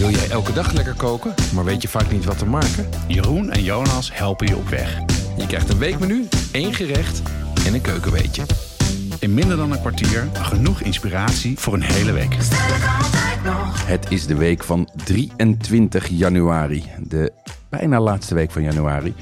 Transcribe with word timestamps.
Wil 0.00 0.10
jij 0.10 0.30
elke 0.30 0.52
dag 0.52 0.72
lekker 0.72 0.94
koken, 0.94 1.34
maar 1.54 1.64
weet 1.64 1.82
je 1.82 1.88
vaak 1.88 2.10
niet 2.10 2.24
wat 2.24 2.38
te 2.38 2.46
maken? 2.46 2.88
Jeroen 3.06 3.50
en 3.50 3.62
Jonas 3.62 4.10
helpen 4.14 4.46
je 4.46 4.56
op 4.56 4.68
weg. 4.68 4.98
Je 5.36 5.46
krijgt 5.46 5.68
een 5.68 5.78
weekmenu, 5.78 6.28
één 6.52 6.74
gerecht 6.74 7.22
en 7.66 7.74
een 7.74 7.80
keukenweetje. 7.80 8.42
In 9.18 9.34
minder 9.34 9.56
dan 9.56 9.72
een 9.72 9.80
kwartier 9.80 10.28
genoeg 10.32 10.80
inspiratie 10.80 11.58
voor 11.58 11.74
een 11.74 11.82
hele 11.82 12.12
week. 12.12 12.36
Het 13.84 14.10
is 14.10 14.26
de 14.26 14.34
week 14.34 14.64
van 14.64 14.88
23 15.04 16.08
januari. 16.08 16.84
De 17.02 17.32
bijna 17.68 18.00
laatste 18.00 18.34
week 18.34 18.50
van 18.50 18.62
januari. 18.62 19.14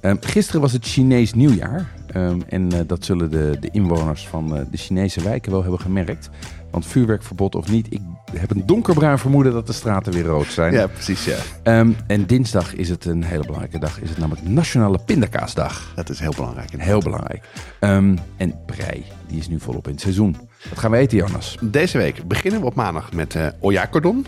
Ehm, 0.00 0.16
gisteren 0.20 0.60
was 0.60 0.72
het 0.72 0.86
Chinees 0.86 1.34
nieuwjaar. 1.34 1.90
Ehm, 2.06 2.40
en 2.48 2.72
eh, 2.72 2.80
dat 2.86 3.04
zullen 3.04 3.30
de, 3.30 3.56
de 3.60 3.70
inwoners 3.70 4.28
van 4.28 4.56
eh, 4.56 4.62
de 4.70 4.76
Chinese 4.76 5.22
wijken 5.22 5.52
wel 5.52 5.62
hebben 5.62 5.80
gemerkt. 5.80 6.30
Want 6.70 6.86
vuurwerkverbod 6.86 7.54
of 7.54 7.70
niet, 7.70 7.86
ik 7.92 8.00
heb 8.36 8.50
een 8.50 8.66
donkerbruin 8.66 9.18
vermoeden 9.18 9.52
dat 9.52 9.66
de 9.66 9.72
straten 9.72 10.12
weer 10.12 10.24
rood 10.24 10.46
zijn. 10.46 10.72
Ja, 10.72 10.86
precies, 10.86 11.24
ja. 11.24 11.36
Ehm, 11.62 11.90
en 12.06 12.26
dinsdag 12.26 12.74
is 12.74 12.88
het 12.88 13.04
een 13.04 13.24
hele 13.24 13.42
belangrijke 13.42 13.78
dag. 13.78 14.00
Is 14.00 14.08
het 14.08 14.18
namelijk 14.18 14.48
Nationale 14.48 14.98
Pindakaasdag. 14.98 15.92
Dat 15.94 16.08
is 16.08 16.20
heel 16.20 16.32
belangrijk. 16.36 16.70
Heel 16.76 17.00
belangrijk. 17.00 17.44
Ehm, 17.80 18.16
en 18.36 18.54
prei, 18.66 19.04
die 19.26 19.38
is 19.38 19.48
nu 19.48 19.60
volop 19.60 19.86
in 19.86 19.92
het 19.92 20.00
seizoen. 20.00 20.36
Wat 20.68 20.78
gaan 20.78 20.90
we 20.90 20.96
eten, 20.96 21.18
Jonas? 21.18 21.56
Deze 21.60 21.98
week 21.98 22.28
beginnen 22.28 22.60
we 22.60 22.66
op 22.66 22.74
maandag 22.74 23.12
met 23.12 23.34
eh 23.34 23.46
oyakodon. 23.60 24.26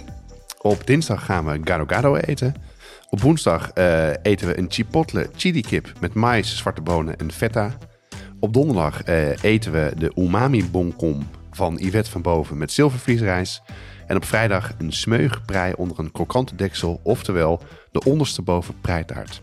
Op 0.61 0.87
dinsdag 0.87 1.25
gaan 1.25 1.45
we 1.45 1.61
gado 1.87 2.17
eten. 2.17 2.55
Op 3.11 3.21
woensdag 3.21 3.71
eh, 3.71 4.09
eten 4.23 4.47
we 4.47 4.59
een 4.59 4.67
chipotle 4.69 5.31
chili 5.37 5.61
kip 5.61 5.93
met 6.01 6.15
mais, 6.15 6.57
zwarte 6.57 6.81
bonen 6.81 7.19
en 7.19 7.33
feta. 7.33 7.73
Op 8.41 8.53
donderdag 8.53 9.03
eh, 9.03 9.43
eten 9.43 9.73
we 9.73 9.93
de 9.99 10.13
umami 10.17 10.65
bonkom 10.71 11.27
van 11.57 11.79
Yvette 11.81 12.11
van 12.11 12.23
Boven 12.23 12.59
met 12.59 12.73
zilvervliesrijs. 12.73 13.63
En 14.07 14.17
op 14.17 14.25
vrijdag 14.25 14.75
een 14.79 14.93
smeugenprei 14.93 15.73
onder 15.77 15.99
een 15.99 16.13
krokante 16.13 16.55
deksel, 16.55 17.01
oftewel 17.03 17.63
de 17.91 18.05
onderste 18.05 18.43
boven 18.43 18.75
preitaart. 18.81 19.43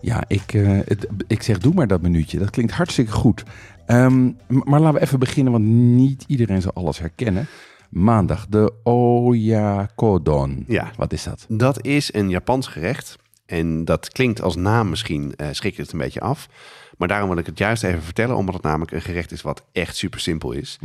Ja, 0.00 0.24
ik, 0.26 0.50
het, 0.50 1.06
ik 1.26 1.42
zeg 1.42 1.58
doe 1.58 1.74
maar 1.74 1.86
dat 1.86 2.02
minuutje. 2.02 2.38
Dat 2.38 2.50
klinkt 2.50 2.72
hartstikke 2.72 3.12
goed. 3.12 3.44
Ehm, 3.86 4.30
maar 4.46 4.80
laten 4.80 4.94
we 4.94 5.00
even 5.00 5.18
beginnen, 5.18 5.52
want 5.52 5.64
niet 5.64 6.24
iedereen 6.26 6.62
zal 6.62 6.72
alles 6.74 6.98
herkennen. 6.98 7.46
Maandag, 7.90 8.46
de 8.46 8.72
oyakodon. 8.82 10.64
Ja. 10.66 10.90
Wat 10.96 11.12
is 11.12 11.22
dat? 11.22 11.46
Dat 11.48 11.84
is 11.84 12.14
een 12.14 12.28
Japans 12.28 12.66
gerecht. 12.66 13.16
En 13.50 13.84
dat 13.84 14.08
klinkt 14.12 14.42
als 14.42 14.56
naam 14.56 14.88
misschien, 14.88 15.34
eh 15.36 15.48
schrik 15.50 15.76
je 15.76 15.82
het 15.82 15.92
een 15.92 15.98
beetje 15.98 16.20
af. 16.20 16.48
Maar 16.96 17.08
daarom 17.08 17.28
wil 17.28 17.38
ik 17.38 17.46
het 17.46 17.58
juist 17.58 17.82
even 17.82 18.02
vertellen, 18.02 18.36
omdat 18.36 18.54
het 18.54 18.62
namelijk 18.62 18.92
een 18.92 19.02
gerecht 19.02 19.32
is 19.32 19.42
wat 19.42 19.62
echt 19.72 19.96
super 19.96 20.20
simpel 20.20 20.52
is. 20.52 20.78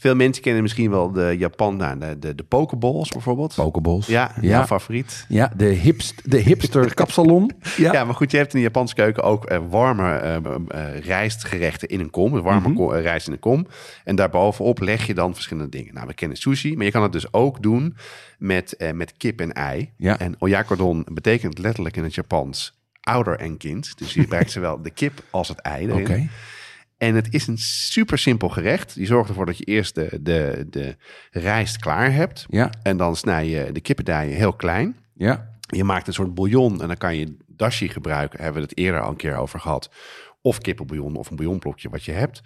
Veel 0.00 0.14
mensen 0.14 0.42
kennen 0.42 0.62
misschien 0.62 0.90
wel 0.90 1.12
de 1.12 1.34
Japan, 1.38 1.76
nou, 1.76 1.98
de, 1.98 2.18
de, 2.18 2.34
de 2.34 2.42
pokeballs 2.42 3.08
bijvoorbeeld. 3.08 3.54
Pokeballs. 3.54 4.06
Ja, 4.06 4.32
ja. 4.40 4.48
jouw 4.48 4.64
favoriet. 4.64 5.24
Ja, 5.28 5.52
de, 5.56 5.64
hipst, 5.64 6.30
de 6.30 6.38
hipster 6.38 6.94
kapsalon. 7.00 7.50
Ja. 7.76 8.04
maar 8.04 8.14
goed, 8.14 8.30
je 8.30 8.36
hebt 8.36 8.52
in 8.52 8.58
de 8.58 8.64
Japanse 8.64 8.94
keuken 8.94 9.22
ook 9.22 9.44
eh, 9.44 9.58
warme 9.68 10.16
eh, 10.16 10.36
eh, 10.36 11.04
rijstgerechten 11.04 11.88
in 11.88 12.00
een 12.00 12.10
kom. 12.10 12.40
Warme 12.40 12.94
eh, 12.94 13.02
rijst 13.02 13.26
in 13.26 13.32
een 13.32 13.38
kom. 13.38 13.66
En 14.04 14.16
daarbovenop 14.16 14.80
leg 14.80 15.06
je 15.06 15.14
dan 15.14 15.34
verschillende 15.34 15.68
dingen. 15.68 15.94
Nou, 15.94 16.06
we 16.06 16.14
kennen 16.14 16.36
sushi, 16.36 16.76
maar 16.76 16.84
je 16.84 16.90
kan 16.90 17.02
het 17.02 17.12
dus 17.12 17.32
ook 17.32 17.62
doen 17.62 17.96
met, 18.38 18.92
met 18.94 19.14
kip 19.16 19.40
en 19.40 19.52
ei. 19.52 19.92
Ja. 19.96 20.18
En 20.18 20.34
oyakodon 20.38 21.06
betekent 21.12 21.58
letterlijk 21.58 21.96
in 21.96 22.04
het 22.04 22.14
Japans 22.14 22.78
ouder 23.00 23.38
en 23.38 23.56
kind. 23.56 23.98
Dus 23.98 24.14
je 24.14 24.20
gebruikt 24.26 24.50
zowel 24.50 24.82
de 24.82 24.90
kip 24.90 25.22
als 25.30 25.48
het 25.48 25.58
ei 25.58 25.86
erin. 25.86 26.00
Oké. 26.00 26.28
En 27.00 27.14
het 27.14 27.34
is 27.34 27.46
een 27.46 27.58
super 27.58 28.18
simpel 28.18 28.48
gerecht. 28.48 28.94
Je 28.94 29.06
zorgt 29.06 29.28
ervoor 29.28 29.46
dat 29.46 29.58
je 29.58 29.64
eerst 29.64 29.94
de, 29.94 30.18
de, 30.22 30.66
de 30.70 30.96
rijst 31.30 31.78
klaar 31.78 32.12
hebt. 32.12 32.46
Ja, 32.48 32.70
En 32.82 32.96
dan 32.96 33.16
snij 33.16 33.48
je 33.48 33.72
de 33.72 33.80
kippendijen 33.80 34.36
heel 34.36 34.52
klein. 34.52 34.96
ja. 35.14 35.48
Je 35.72 35.84
maakt 35.84 36.06
een 36.06 36.12
soort 36.12 36.34
bouillon 36.34 36.80
en 36.80 36.86
dan 36.86 36.96
kan 36.96 37.16
je 37.16 37.36
dashi 37.46 37.88
gebruiken. 37.88 38.36
Daar 38.36 38.44
hebben 38.44 38.62
we 38.62 38.68
het 38.68 38.78
eerder 38.78 39.00
al 39.00 39.10
een 39.10 39.16
keer 39.16 39.36
over 39.36 39.60
gehad. 39.60 39.90
Of 40.42 40.58
kippenbouillon 40.58 41.16
of 41.16 41.30
een 41.30 41.36
bouillonblokje 41.36 41.88
wat 41.88 42.04
je 42.04 42.12
hebt. 42.12 42.40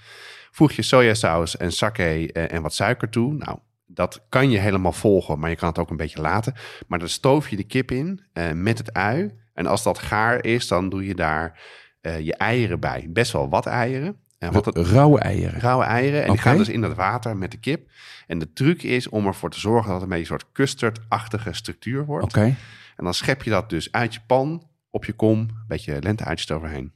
Voeg 0.50 0.72
je 0.72 0.82
sojasaus 0.82 1.56
en 1.56 1.72
sake 1.72 2.32
eh, 2.32 2.52
en 2.52 2.62
wat 2.62 2.74
suiker 2.74 3.08
toe. 3.10 3.34
Nou, 3.34 3.58
dat 3.86 4.26
kan 4.28 4.50
je 4.50 4.58
helemaal 4.58 4.92
volgen, 4.92 5.38
maar 5.38 5.50
je 5.50 5.56
kan 5.56 5.68
het 5.68 5.78
ook 5.78 5.90
een 5.90 5.96
beetje 5.96 6.20
laten. 6.20 6.54
Maar 6.86 6.98
dan 6.98 7.08
stoof 7.08 7.48
je 7.48 7.56
de 7.56 7.64
kip 7.64 7.90
in 7.90 8.20
eh, 8.32 8.50
met 8.52 8.78
het 8.78 8.92
ui. 8.92 9.34
En 9.54 9.66
als 9.66 9.82
dat 9.82 9.98
gaar 9.98 10.44
is, 10.44 10.68
dan 10.68 10.88
doe 10.88 11.06
je 11.06 11.14
daar 11.14 11.60
eh, 12.00 12.20
je 12.20 12.34
eieren 12.34 12.80
bij. 12.80 13.06
Best 13.10 13.32
wel 13.32 13.48
wat 13.48 13.66
eieren. 13.66 14.16
Wat 14.52 14.64
het, 14.64 14.76
Rauwe 14.76 15.18
eieren. 15.18 15.60
rauwe 15.60 15.84
eieren. 15.84 16.24
En 16.24 16.30
die 16.30 16.40
gaan 16.40 16.56
dus 16.56 16.68
in 16.68 16.80
dat 16.80 16.94
water 16.94 17.36
met 17.36 17.50
de 17.50 17.56
kip. 17.56 17.90
En 18.26 18.38
de 18.38 18.52
truc 18.52 18.82
is 18.82 19.08
om 19.08 19.26
ervoor 19.26 19.50
te 19.50 19.60
zorgen 19.60 19.84
dat 19.84 19.94
het 19.94 20.02
een 20.02 20.16
beetje 20.16 20.32
een 20.32 20.40
soort 20.40 20.52
custardachtige 20.52 21.52
structuur 21.52 22.04
wordt. 22.04 22.24
Oké. 22.24 22.56
En 22.96 23.04
dan 23.04 23.14
schep 23.14 23.42
je 23.42 23.50
dat 23.50 23.70
dus 23.70 23.92
uit 23.92 24.14
je 24.14 24.20
pan, 24.26 24.68
op 24.90 25.04
je 25.04 25.12
kom, 25.12 25.38
een 25.38 25.64
beetje 25.68 26.02
lenteuitjes 26.02 26.48
eroverheen. 26.48 26.92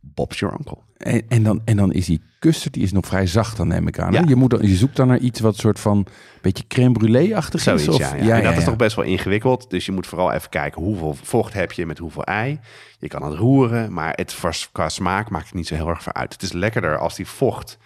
Bob's 0.00 0.38
your 0.38 0.54
uncle. 0.58 0.78
En, 0.96 1.22
en, 1.28 1.42
dan, 1.42 1.62
en 1.64 1.76
dan 1.76 1.92
is 1.92 2.06
die 2.06 2.22
custard, 2.38 2.74
die 2.74 2.82
is 2.82 2.92
nog 2.92 3.06
vrij 3.06 3.26
zacht, 3.26 3.56
dan 3.56 3.68
neem 3.68 3.86
ik 3.86 3.98
aan. 3.98 4.12
Ja. 4.12 4.22
Je, 4.26 4.36
moet 4.36 4.50
dan, 4.50 4.60
je 4.62 4.74
zoekt 4.74 4.96
dan 4.96 5.08
naar 5.08 5.18
iets 5.18 5.40
wat 5.40 5.56
soort 5.56 5.80
van 5.80 6.06
beetje 6.40 6.66
crème 6.66 6.98
brûlée-achtig 6.98 7.66
is. 7.66 7.88
Of, 7.88 7.98
ja. 7.98 8.14
ja. 8.14 8.36
En 8.36 8.42
dat 8.42 8.56
is 8.56 8.64
toch 8.64 8.76
best 8.76 8.96
wel 8.96 9.04
ingewikkeld. 9.04 9.70
Dus 9.70 9.86
je 9.86 9.92
moet 9.92 10.06
vooral 10.06 10.32
even 10.32 10.48
kijken 10.48 10.82
hoeveel 10.82 11.14
vocht 11.22 11.52
heb 11.52 11.72
je 11.72 11.86
met 11.86 11.98
hoeveel 11.98 12.24
ei. 12.24 12.60
Je 12.98 13.08
kan 13.08 13.22
het 13.22 13.34
roeren, 13.34 13.92
maar 13.92 14.12
het, 14.14 14.68
qua 14.72 14.88
smaak 14.88 15.30
maakt 15.30 15.46
het 15.46 15.54
niet 15.54 15.66
zo 15.66 15.74
heel 15.74 15.88
erg 15.88 16.02
veel 16.02 16.14
uit. 16.14 16.32
Het 16.32 16.42
is 16.42 16.52
lekkerder 16.52 16.98
als 16.98 17.16
die 17.16 17.26
vocht 17.26 17.78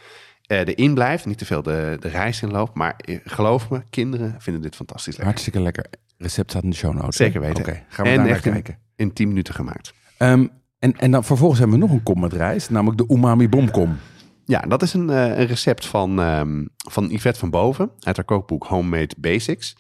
eh, 0.47 0.59
erin 0.59 0.95
blijft. 0.95 1.27
Niet 1.27 1.39
te 1.39 1.47
veel 1.47 1.63
de, 1.63 1.97
de 2.01 2.09
rijst 2.09 2.43
in 2.43 2.51
loopt. 2.51 2.75
Maar 2.75 2.95
eh, 2.97 3.19
geloof 3.25 3.71
me, 3.71 3.83
kinderen 3.91 4.37
vinden 4.39 4.63
dit 4.63 4.77
fantastisch 4.77 5.07
lekker. 5.07 5.27
Hartstikke 5.27 5.61
lekker. 5.61 5.87
Recept 6.19 6.51
staat 6.51 6.63
in 6.63 6.71
de 6.71 6.77
show 6.77 6.95
notes. 6.95 7.17
Zeker 7.17 7.41
weten. 7.41 7.65
Oké, 7.65 7.83
gaan 7.89 8.05
we 8.05 8.11
en 8.11 8.17
daar 8.17 8.27
echt 8.27 8.47
in, 8.47 8.53
kijken. 8.53 8.79
in 8.97 9.13
10 9.13 9.29
minuten 9.29 9.55
gemaakt. 9.55 9.93
Ehm, 10.17 10.47
en, 10.85 10.97
en 10.97 11.11
dan 11.11 11.25
vervolgens 11.25 11.61
hebben 11.61 11.79
we 11.79 11.85
nog 11.85 11.95
een 11.95 12.03
kom 12.03 12.21
met 12.21 12.33
rijst, 12.33 12.71
namelijk 12.71 12.99
de 12.99 13.15
umami 13.15 13.49
bomkom. 13.49 13.97
Ja, 14.45 14.61
dat 14.61 14.83
is 14.83 14.95
een, 14.95 15.11
eh, 15.11 15.39
een 15.39 15.47
recept 15.47 15.87
van, 15.87 16.21
ehm, 16.21 16.65
van 16.91 17.09
Yvette 17.11 17.39
van 17.39 17.51
Boven 17.51 17.91
uit 18.01 18.17
haar 18.17 18.25
kookboek 18.25 18.67
Homemade 18.67 19.15
Basics. 19.19 19.77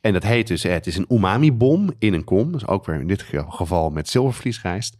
En 0.00 0.12
dat 0.12 0.22
heet 0.22 0.46
dus, 0.46 0.64
eh, 0.64 0.72
het 0.72 0.86
is 0.86 0.96
een 0.96 1.06
umami-bom 1.08 1.90
in 1.98 2.14
een 2.14 2.24
kom. 2.24 2.52
Dus 2.52 2.66
ook 2.66 2.86
weer 2.86 3.00
in 3.00 3.06
dit 3.06 3.24
geval 3.48 3.90
met 3.90 4.08
zilvervliesrijst. 4.08 4.96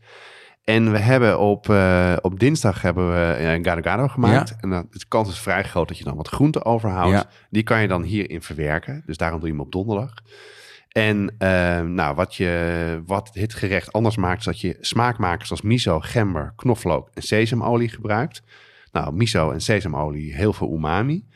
En 0.65 0.93
we 0.93 0.99
hebben 0.99 1.39
op, 1.39 1.69
eh, 1.69 2.17
op 2.21 2.41
dinsdag 2.41 2.83
hebben 2.83 3.13
we 3.13 3.33
eh, 3.33 3.63
gado 3.63 3.81
gado 3.83 4.09
gemaakt. 4.09 4.49
Ja. 4.49 4.57
En 4.61 4.71
dan, 4.71 4.87
de 4.91 5.05
kans 5.09 5.29
is 5.29 5.39
vrij 5.39 5.65
groot 5.65 5.89
dat 5.89 5.99
je 5.99 6.05
dan 6.05 6.17
wat 6.17 6.29
groente 6.29 6.65
overhoudt. 6.65 7.13
Ja. 7.13 7.25
Die 7.51 7.63
kan 7.63 7.81
je 7.81 7.89
dan 7.89 8.03
hierin 8.03 8.43
verwerken. 8.43 9.03
Dus 9.07 9.17
daarom 9.17 9.41
doe 9.41 9.49
je 9.49 9.55
hem 9.55 9.65
op 9.65 9.73
donderdag. 9.73 10.15
En 10.97 11.35
eh, 11.39 11.81
nou, 11.81 12.15
wat, 12.15 12.35
je, 12.35 13.03
wat 13.07 13.31
dit 13.33 13.55
gerecht 13.55 13.93
anders 13.93 14.17
maakt, 14.17 14.39
is 14.39 14.45
dat 14.45 14.61
je 14.61 14.77
smaakmakers 14.81 15.51
als 15.51 15.63
miso, 15.63 16.01
gember, 16.01 16.53
knoflook 16.57 17.11
en 17.15 17.23
sesamolie 17.23 17.89
gebruikt. 17.89 18.43
Nou, 18.93 19.15
miso 19.15 19.51
en 19.51 19.61
sesamolie, 19.61 20.35
heel 20.35 20.53
veel 20.53 20.75
umami. 20.75 21.27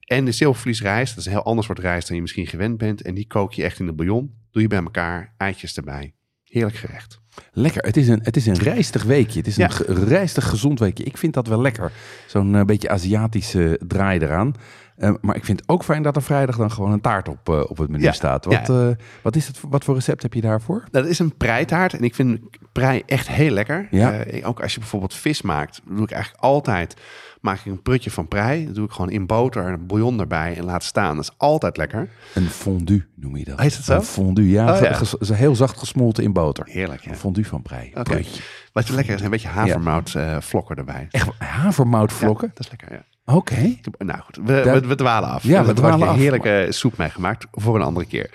En 0.00 0.24
de 0.24 0.32
zilvervliesrijst, 0.32 1.08
dat 1.08 1.18
is 1.18 1.26
een 1.26 1.32
heel 1.32 1.44
ander 1.44 1.64
soort 1.64 1.78
rijst 1.78 2.06
dan 2.06 2.16
je 2.16 2.22
misschien 2.22 2.46
gewend 2.46 2.78
bent. 2.78 3.02
En 3.02 3.14
die 3.14 3.26
kook 3.26 3.52
je 3.52 3.62
echt 3.62 3.78
in 3.78 3.86
de 3.86 3.92
bouillon. 3.92 4.34
Doe 4.50 4.62
je 4.62 4.68
bij 4.68 4.82
elkaar, 4.82 5.34
eitjes 5.36 5.76
erbij. 5.76 6.14
Heerlijk 6.44 6.76
gerecht. 6.76 7.20
Lekker. 7.52 7.82
Het 7.84 7.96
is 7.96 8.08
een, 8.08 8.20
het 8.22 8.36
is 8.36 8.46
een 8.46 8.58
rijstig 8.58 9.02
weekje. 9.02 9.38
Het 9.38 9.46
is 9.48 9.56
een 9.58 10.04
rijstig 10.04 10.48
gezond 10.48 10.78
weekje. 10.78 11.04
Ik 11.04 11.16
vind 11.16 11.34
dat 11.34 11.46
wel 11.46 11.60
lekker. 11.60 11.92
Zo'n 12.26 12.54
eh, 12.54 12.64
beetje 12.64 12.88
Aziatische 12.88 13.80
draai 13.86 14.18
eraan. 14.18 14.54
Eh, 14.96 15.14
maar 15.20 15.36
ik 15.36 15.44
vind 15.44 15.60
het 15.60 15.68
ook 15.68 15.84
fijn 15.84 16.02
dat 16.02 16.16
er 16.16 16.22
vrijdag 16.22 16.56
dan 16.56 16.70
gewoon 16.70 16.92
een 16.92 17.00
taart 17.00 17.28
op, 17.28 17.48
eh, 17.48 17.60
op 17.68 17.78
het 17.78 17.90
menu 17.90 18.02
Ja. 18.02 18.12
staat. 18.12 18.44
Wat, 18.44 18.66
Ja. 18.66 18.88
eh, 18.88 18.94
wat, 19.22 19.36
is 19.36 19.46
het, 19.46 19.60
wat 19.68 19.84
voor 19.84 19.94
recept 19.94 20.22
heb 20.22 20.34
je 20.34 20.40
daarvoor? 20.40 20.84
Dat 20.90 21.06
is 21.06 21.18
een 21.18 21.36
preitaart 21.36 21.94
en 21.94 22.02
ik 22.04 22.14
vind 22.14 22.40
prei 22.72 23.02
echt 23.06 23.28
heel 23.28 23.50
lekker. 23.50 23.88
Eh, 23.90 24.48
ook 24.48 24.60
als 24.62 24.72
je 24.74 24.78
bijvoorbeeld 24.80 25.14
vis 25.14 25.42
maakt, 25.42 25.80
doe 25.88 26.04
ik 26.04 26.10
eigenlijk 26.10 26.42
altijd 26.44 26.96
maak 27.40 27.58
ik 27.58 27.64
een 27.66 27.82
prutje 27.82 28.10
van 28.10 28.28
prei. 28.28 28.66
Dat 28.66 28.74
doe 28.74 28.84
ik 28.84 28.90
gewoon 28.90 29.10
in 29.10 29.26
boter, 29.26 29.64
een 29.66 29.86
bouillon 29.86 30.20
erbij 30.20 30.56
en 30.56 30.64
laat 30.64 30.84
staan. 30.84 31.16
Dat 31.16 31.24
is 31.24 31.30
altijd 31.36 31.76
lekker. 31.76 32.08
Een 32.34 32.48
fondue 32.48 33.04
noem 33.14 33.36
je 33.36 33.44
dat. 33.44 33.60
Heet 33.60 33.76
het 33.76 33.84
zo? 33.84 33.94
Een 33.94 34.02
fondue, 34.02 34.48
ja. 34.48 34.74
Oh, 34.74 34.80
ja. 34.80 35.34
Heel 35.34 35.56
zacht 35.56 35.78
gesmolten 35.78 36.24
in 36.24 36.32
boter. 36.32 36.66
Heerlijk, 36.70 37.00
ja. 37.04 37.14
Fondue 37.26 37.46
van 37.46 37.62
prei. 37.62 37.90
Oké. 37.94 38.02
Prutje. 38.02 38.42
Wat 38.72 38.86
je 38.86 38.94
lekker 38.94 39.14
is, 39.14 39.20
een 39.20 39.30
beetje 39.30 39.48
havermout 39.48 40.14
eh, 40.14 40.36
vlokken 40.40 40.76
erbij. 40.76 41.08
Echt 41.10 41.28
havermoutvlokken? 41.38 42.50
Dat 42.54 42.64
is 42.64 42.70
lekker, 42.70 42.92
ja. 42.92 43.34
Oké. 43.34 43.76
Nou 43.98 44.20
goed, 44.20 44.38
we, 44.44 44.62
we, 44.62 44.80
we 44.80 44.94
dwalen 44.94 45.28
af. 45.28 45.42
Ja, 45.42 45.58
we 45.58 45.64
wordt 45.64 45.78
dwalen 45.78 46.08
af. 46.08 46.16
heerlijke 46.16 46.66
soep 46.70 46.96
mee 46.96 47.10
gemaakt 47.10 47.46
voor 47.50 47.74
een 47.74 47.82
andere 47.82 48.06
keer. 48.06 48.30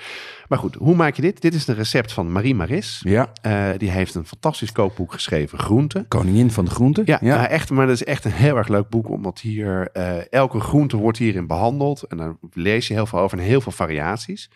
Maar 0.51 0.59
goed, 0.59 0.75
hoe 0.75 0.95
maak 0.95 1.15
je 1.15 1.21
dit? 1.21 1.41
Dit 1.41 1.53
is 1.53 1.67
een 1.67 1.75
recept 1.75 2.13
van 2.13 2.31
Marie 2.31 2.55
Maris. 2.55 3.01
Ja. 3.03 3.31
Eh, 3.41 3.69
die 3.77 3.89
heeft 3.89 4.15
een 4.15 4.25
fantastisch 4.25 4.71
kookboek 4.71 5.13
geschreven, 5.13 5.59
Groenten. 5.59 6.07
Koningin 6.07 6.51
van 6.51 6.65
de 6.65 6.71
groenten. 6.71 7.03
Ja, 7.05 7.17
ja. 7.21 7.47
echt, 7.47 7.69
maar 7.69 7.85
dat 7.85 7.95
is 7.95 8.03
echt 8.03 8.25
een 8.25 8.31
heel 8.31 8.57
erg 8.57 8.67
leuk 8.67 8.89
boek, 8.89 9.09
omdat 9.09 9.39
hier 9.39 9.89
eh, 9.93 10.31
elke 10.33 10.59
groente 10.59 10.97
wordt 10.97 11.17
hierin 11.17 11.47
behandeld. 11.47 12.03
En 12.03 12.17
daar 12.17 12.35
lees 12.53 12.87
je 12.87 12.93
heel 12.93 13.05
veel 13.05 13.19
over 13.19 13.37
en 13.37 13.43
heel 13.43 13.61
veel 13.61 13.71
variaties. 13.71 14.49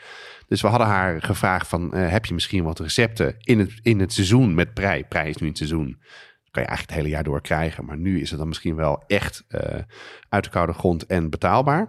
Dus 0.47 0.61
we 0.61 0.67
hadden 0.67 0.87
haar 0.87 1.21
gevraagd 1.21 1.67
van, 1.67 1.93
eh, 1.93 2.09
heb 2.09 2.25
je 2.25 2.33
misschien 2.33 2.63
wat 2.63 2.79
recepten 2.79 3.35
in 3.39 3.59
het, 3.59 3.71
in 3.81 3.99
het 3.99 4.13
seizoen 4.13 4.53
met 4.53 4.73
prei? 4.73 5.03
Prei 5.03 5.29
is 5.29 5.35
nu 5.35 5.41
in 5.41 5.47
het 5.47 5.57
seizoen. 5.57 5.97
Kan 6.55 6.63
je 6.63 6.69
eigenlijk 6.69 6.89
het 6.89 6.93
hele 6.97 7.09
jaar 7.09 7.23
door 7.23 7.41
krijgen. 7.41 7.85
Maar 7.85 7.97
nu 7.97 8.21
is 8.21 8.29
het 8.29 8.39
dan 8.39 8.47
misschien 8.47 8.75
wel 8.75 9.03
echt 9.07 9.43
eh, 9.47 9.79
uit 10.29 10.43
de 10.43 10.49
koude 10.49 10.73
grond 10.73 11.05
en 11.05 11.29
betaalbaar. 11.29 11.87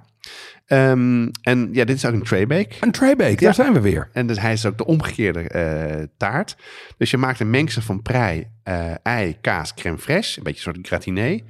Ehm, 0.67 1.29
en 1.43 1.69
ja, 1.73 1.85
dit 1.85 1.97
is 1.97 2.05
ook 2.07 2.13
een 2.13 2.23
traybake. 2.23 2.77
Een 2.81 2.91
traybake, 2.91 3.31
Ja. 3.31 3.37
daar 3.37 3.55
zijn 3.55 3.73
we 3.73 3.81
weer. 3.81 4.09
En 4.13 4.27
dus 4.27 4.41
hij 4.41 4.53
is 4.53 4.67
ook 4.67 4.79
de 4.79 4.87
omgekeerde 4.87 5.41
eh, 5.41 6.03
taart. 6.17 6.57
Dus 6.97 7.11
je 7.11 7.17
maakt 7.17 7.41
een 7.41 7.51
mengsel 7.51 7.83
van 7.83 8.03
prei, 8.03 8.47
eh, 8.63 8.95
ei, 9.03 9.37
kaas, 9.41 9.75
crème 9.75 9.99
fraîche. 9.99 10.37
Een 10.37 10.43
beetje 10.43 10.67
een 10.69 10.75
soort 10.75 10.87
gratiné. 10.87 11.41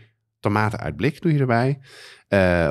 Tomaten 0.40 0.78
uit 0.80 0.96
blik 0.96 1.22
doe 1.22 1.32
je 1.32 1.38
erbij. 1.38 1.78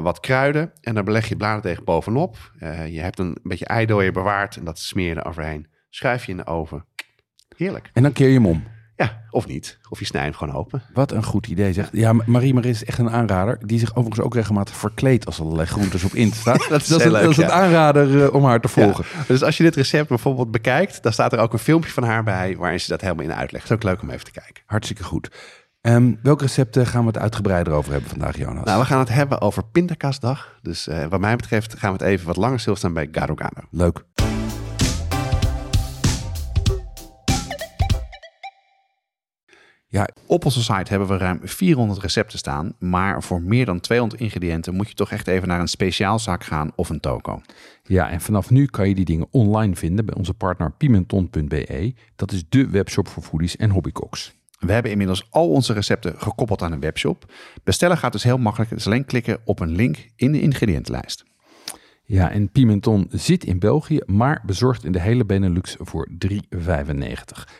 Wat 0.02 0.20
kruiden. 0.20 0.72
En 0.82 0.96
dan 0.96 1.06
beleg 1.06 1.28
je 1.28 1.36
bladerdeeg 1.36 1.84
bovenop. 1.84 2.52
Je 2.90 3.02
hebt 3.02 3.20
een 3.20 3.38
beetje 3.44 3.66
eidooier 3.66 4.12
bewaard. 4.12 4.56
En 4.58 4.66
dat 4.66 4.80
smeer 4.80 5.08
je 5.08 5.16
er 5.16 5.26
overheen. 5.26 5.68
Schuif 5.90 6.26
je 6.26 6.32
in 6.32 6.38
de 6.38 6.46
oven. 6.46 6.86
Heerlijk. 7.58 7.90
En 7.94 8.04
dan 8.04 8.14
keer 8.14 8.28
je 8.28 8.34
hem 8.34 8.46
om. 8.46 8.64
Ja, 8.96 9.22
of 9.30 9.48
niet. 9.48 9.80
Of 9.90 10.00
je 10.00 10.06
snijdt 10.06 10.28
hem 10.28 10.38
gewoon 10.38 10.56
open. 10.56 10.82
Wat 10.94 11.12
een 11.12 11.24
goed 11.24 11.48
idee 11.48 11.74
zeg. 11.74 11.90
Ja, 11.92 12.14
Marie 12.26 12.54
Maris 12.54 12.82
is 12.82 12.86
echt 12.86 12.98
een 12.98 13.10
aanrader. 13.10 13.58
Die 13.66 13.80
zich 13.80 13.96
overigens 13.96 14.26
ook 14.26 14.34
regelmatig 14.34 14.76
verkleedt 14.76 15.26
als 15.26 15.38
er 15.38 15.44
allerlei 15.44 15.68
groentes 15.68 16.04
op 16.04 16.14
in 16.14 16.32
staan. 16.32 16.58
Dat 16.70 16.82
is 16.82 16.88
dat 16.88 17.00
is, 17.00 17.06
een, 17.06 17.12
leuk, 17.12 17.36
dat 17.36 17.50
aanrader 17.50 18.24
eh, 18.24 18.34
om 18.34 18.46
haar 18.46 18.60
te 18.60 18.68
volgen. 18.68 19.06
Ja. 19.14 19.24
Dus 19.28 19.44
als 19.44 19.58
je 19.58 19.64
dit 19.64 19.76
recept 19.76 20.10
bijvoorbeeld 20.10 20.52
bekijkt, 20.52 21.04
dan 21.04 21.14
staat 21.14 21.34
er 21.34 21.40
ook 21.40 21.54
een 21.54 21.60
filmpje 21.60 21.92
van 21.92 22.04
haar 22.04 22.24
bij 22.24 22.56
waarin 22.58 22.80
ze 22.80 22.90
dat 22.90 23.02
helemaal 23.02 23.24
in 23.24 23.34
uitlegt. 23.34 23.70
Het 23.70 23.72
is 23.72 23.78
ook 23.78 23.92
leuk 23.92 24.02
om 24.02 24.10
even 24.10 24.26
te 24.26 24.32
kijken. 24.32 24.64
Hartstikke 24.66 25.04
goed. 25.04 25.30
Ehm 25.82 26.14
welke 26.22 26.44
recepten 26.44 26.86
gaan 26.86 27.02
we 27.02 27.08
het 27.08 27.18
uitgebreider 27.18 27.74
over 27.74 27.92
hebben 27.92 28.10
vandaag, 28.10 28.38
Jonas? 28.38 28.66
Nou, 28.66 28.80
we 28.80 28.86
gaan 28.86 29.00
het 29.00 29.10
hebben 29.10 29.42
over 29.42 29.64
pindakaasdag. 29.66 30.60
Dus 30.62 30.88
eh, 30.88 31.06
wat 31.06 31.20
mij 31.20 31.36
betreft 31.36 31.78
gaan 31.78 31.92
we 31.92 31.98
het 32.04 32.08
even 32.08 32.28
wat 32.28 32.38
langer 32.38 32.60
stilstaan 32.60 32.94
bij 32.94 33.10
Garo. 33.12 33.36
Leuk. 33.72 34.04
Ja, 39.88 40.10
Op 40.26 40.46
onze 40.46 40.64
site 40.64 40.90
hebben 40.90 41.08
we 41.08 41.18
ruim 41.18 41.40
400 41.44 42.02
recepten 42.02 42.38
staan, 42.38 42.74
maar 42.80 43.24
voor 43.24 43.42
meer 43.42 43.66
dan 43.66 43.80
200 43.80 44.22
ingrediënten 44.22 44.76
moet 44.76 44.88
je 44.88 44.94
toch 44.94 45.12
echt 45.12 45.28
even 45.28 45.48
naar 45.48 45.60
een 45.60 45.68
speciaalzaak 45.68 46.44
gaan 46.44 46.72
of 46.76 46.90
een 46.90 47.00
toko. 47.00 47.42
Ja, 47.84 48.10
en 48.10 48.22
vanaf 48.22 48.50
nu 48.50 48.66
kan 48.66 48.88
je 48.88 48.96
die 48.96 49.06
dingen 49.06 49.28
online 49.32 49.76
vinden 49.76 50.06
bij 50.06 50.16
onze 50.16 50.34
partner 50.34 50.72
pimenton.be. 50.72 51.94
Dat 52.16 52.32
is 52.32 52.44
de 52.50 52.70
webshop 52.70 53.08
voor 53.08 53.24
foodies 53.24 53.56
en 53.56 53.70
hobbycooks. 53.70 54.34
We 54.60 54.72
hebben 54.72 54.92
inmiddels 54.92 55.28
al 55.30 55.50
onze 55.50 55.74
recepten 55.74 56.14
gekoppeld 56.18 56.62
aan 56.62 56.72
een 56.72 56.80
webshop. 56.80 57.34
Bestellen 57.64 57.98
gaat 57.98 58.12
dus 58.12 58.24
heel 58.24 58.38
makkelijk. 58.38 58.70
Het 58.70 58.80
is 58.80 58.86
alleen 58.86 59.06
klikken 59.06 59.40
op 59.44 59.60
een 59.60 59.76
link 59.76 60.08
in 60.16 60.32
de 60.32 60.42
ingrediëntenlijst. 60.42 61.24
Ja, 62.06 62.32
en 62.32 62.50
Pimenton 62.50 63.08
zit 63.12 63.44
in 63.44 63.60
België, 63.60 64.00
maar 64.06 64.42
bezorgt 64.46 64.84
in 64.84 64.92
de 64.92 65.00
hele 65.00 65.26
Benelux 65.26 65.76
voor 65.80 66.10
3,95. 66.28 66.36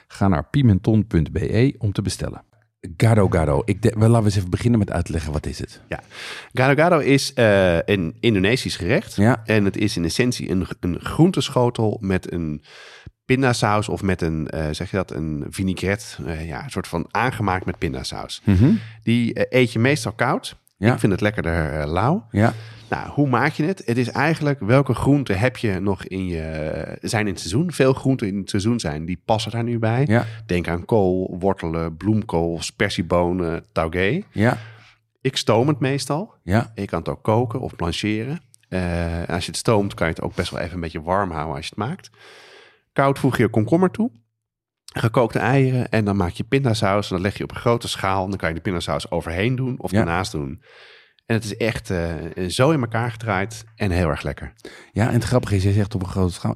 Ga 0.08 0.28
naar 0.28 0.44
pimenton.be 0.50 1.76
om 1.78 1.92
te 1.92 2.02
bestellen. 2.02 2.44
Gado 2.98 3.28
Gado. 3.30 3.62
Ik 3.66 3.82
de, 3.82 3.92
laten 3.98 4.12
we 4.18 4.24
eens 4.24 4.36
even 4.36 4.50
beginnen 4.50 4.80
met 4.80 4.92
uitleggen 4.92 5.32
wat 5.32 5.46
is 5.46 5.60
het. 5.60 5.82
Ja, 5.88 6.00
Gado 6.54 6.74
Gado 6.84 7.00
is 7.00 7.34
eh, 7.34 7.78
een 7.82 8.16
Indonesisch 8.20 8.76
gerecht. 8.78 9.16
Ja. 9.16 9.42
En 9.46 9.66
het 9.66 9.78
is 9.78 9.98
in 9.98 10.04
essentie 10.04 10.50
een, 10.50 10.68
een 10.80 11.00
groenteschotel 11.00 11.98
met 12.02 12.32
een 12.32 12.62
pindasaus 13.26 13.90
of 13.90 14.02
met 14.02 14.22
een, 14.22 14.48
eh, 14.50 14.66
zeg 14.72 14.92
je 14.92 14.98
dat, 14.98 15.12
een 15.12 15.46
vinaigrette. 15.50 16.06
eh, 16.26 16.48
ja, 16.48 16.64
een 16.64 16.70
soort 16.70 16.88
van 16.88 17.08
aangemaakt 17.12 17.66
met 17.66 17.78
pindasaus. 17.78 18.42
Die 19.04 19.34
eh, 19.34 19.62
eet 19.62 19.72
je 19.74 19.80
meestal 19.80 20.12
koud. 20.12 20.56
Ja. 20.78 20.94
Ik 20.94 21.00
vind 21.00 21.12
het 21.12 21.22
lekkerder 21.22 21.80
eh, 21.80 21.92
lauw. 21.92 22.28
Ja, 22.32 22.54
Nou, 22.90 23.10
hoe 23.10 23.28
maak 23.28 23.52
je 23.54 23.64
het? 23.64 23.82
Het 23.86 23.98
is 23.98 24.10
eigenlijk 24.10 24.60
welke 24.60 24.94
groenten 24.94 25.40
heb 25.40 25.58
je 25.58 25.80
nog 25.80 26.06
in 26.06 26.28
je, 26.28 26.98
zijn 27.02 27.26
in 27.28 27.32
het 27.32 27.40
seizoen. 27.40 27.72
Veel 27.72 27.94
groenten 27.94 28.28
in 28.28 28.38
het 28.38 28.50
seizoen 28.50 28.80
zijn, 28.80 29.06
die 29.06 29.22
passen 29.26 29.52
daar 29.52 29.64
nu 29.64 29.80
bij. 29.80 30.04
ja, 30.08 30.26
Denk 30.46 30.68
aan 30.68 30.86
kool, 30.86 31.36
wortelen, 31.40 31.98
bloemkool, 31.98 32.62
spersiebonen, 32.62 33.66
taugé. 33.72 34.22
ja, 34.32 34.58
Ik 35.22 35.38
stoom 35.38 35.68
het 35.68 35.80
meestal. 35.80 36.34
ja. 36.44 36.72
Je 36.76 36.86
kan 36.86 37.00
het 37.00 37.10
ook 37.10 37.24
koken 37.24 37.60
of 37.60 37.76
blancheren. 37.76 38.40
Eh, 38.70 39.24
als 39.28 39.44
je 39.46 39.52
het 39.52 39.58
stoomt, 39.60 39.94
kan 39.94 40.08
je 40.08 40.14
het 40.14 40.22
ook 40.24 40.36
best 40.36 40.52
wel 40.52 40.60
even 40.60 40.74
een 40.76 40.80
beetje 40.82 41.02
warm 41.02 41.32
houden 41.32 41.56
als 41.56 41.66
je 41.68 41.72
het 41.76 41.88
maakt. 41.90 42.10
Koud 42.94 43.20
voeg 43.20 43.38
je 43.38 43.48
komkommer 43.48 43.92
toe. 43.92 44.12
Gekookte 44.94 45.40
eieren 45.40 45.90
en 45.90 46.06
dan 46.06 46.16
maak 46.16 46.32
je 46.32 46.44
pindasaus. 46.44 47.10
En 47.10 47.14
dan 47.16 47.24
leg 47.24 47.38
je 47.38 47.44
op 47.44 47.52
een 47.52 47.58
grote 47.58 47.88
schaal. 47.88 48.24
En 48.24 48.30
dan 48.30 48.38
kan 48.40 48.50
je 48.50 48.56
de 48.56 48.62
pindasaus 48.62 49.12
overheen 49.12 49.56
doen 49.56 49.76
of 49.80 49.92
Ja. 49.92 50.00
ernaast 50.00 50.32
doen. 50.32 50.62
En 51.26 51.36
het 51.36 51.44
is 51.44 51.58
echt 51.58 51.90
eh, 51.90 52.14
zo 52.48 52.72
in 52.72 52.82
elkaar 52.82 53.12
gedraaid 53.12 53.64
en 53.76 53.92
heel 53.92 54.10
erg 54.10 54.22
lekker. 54.22 54.54
Ja, 54.92 55.08
en 55.08 55.14
het 55.14 55.24
grappige 55.24 55.56
is, 55.56 55.64
je 55.64 55.72
zegt 55.72 55.96
op 55.96 56.02
een 56.02 56.10
grote 56.10 56.34
schaal. 56.34 56.56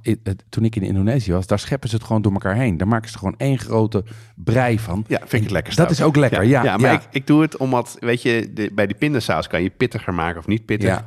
Toen 0.49 0.65
ik 0.65 0.75
in 0.75 0.81
Indonesië 0.81 1.31
was, 1.31 1.47
daar 1.47 1.59
scheppen 1.59 1.89
ze 1.89 1.95
het 1.95 2.05
gewoon 2.05 2.21
door 2.21 2.31
elkaar 2.31 2.55
heen. 2.55 2.77
Daar 2.77 2.87
maken 2.87 3.07
ze 3.07 3.13
er 3.13 3.19
gewoon 3.19 3.37
één 3.37 3.57
grote 3.57 4.03
brei 4.35 4.79
van. 4.79 5.05
Ja, 5.07 5.17
vind 5.17 5.33
ik 5.33 5.41
het 5.41 5.51
lekker. 5.51 5.75
Dat 5.75 5.91
is 5.91 6.01
ook 6.01 6.15
lekker, 6.15 6.43
ja. 6.43 6.63
Ja, 6.63 6.77
maar 6.77 6.91
ja. 6.91 6.99
Ik, 6.99 7.07
ik 7.11 7.27
doe 7.27 7.41
het 7.41 7.57
omdat, 7.57 7.97
weet 7.99 8.21
je, 8.21 8.53
de, 8.53 8.71
bij 8.73 8.87
die 8.87 8.95
pindasaus 8.95 9.47
kan 9.47 9.63
je 9.63 9.69
pittiger 9.69 10.13
maken 10.13 10.39
of 10.39 10.47
niet 10.47 10.65
pittig. 10.65 11.03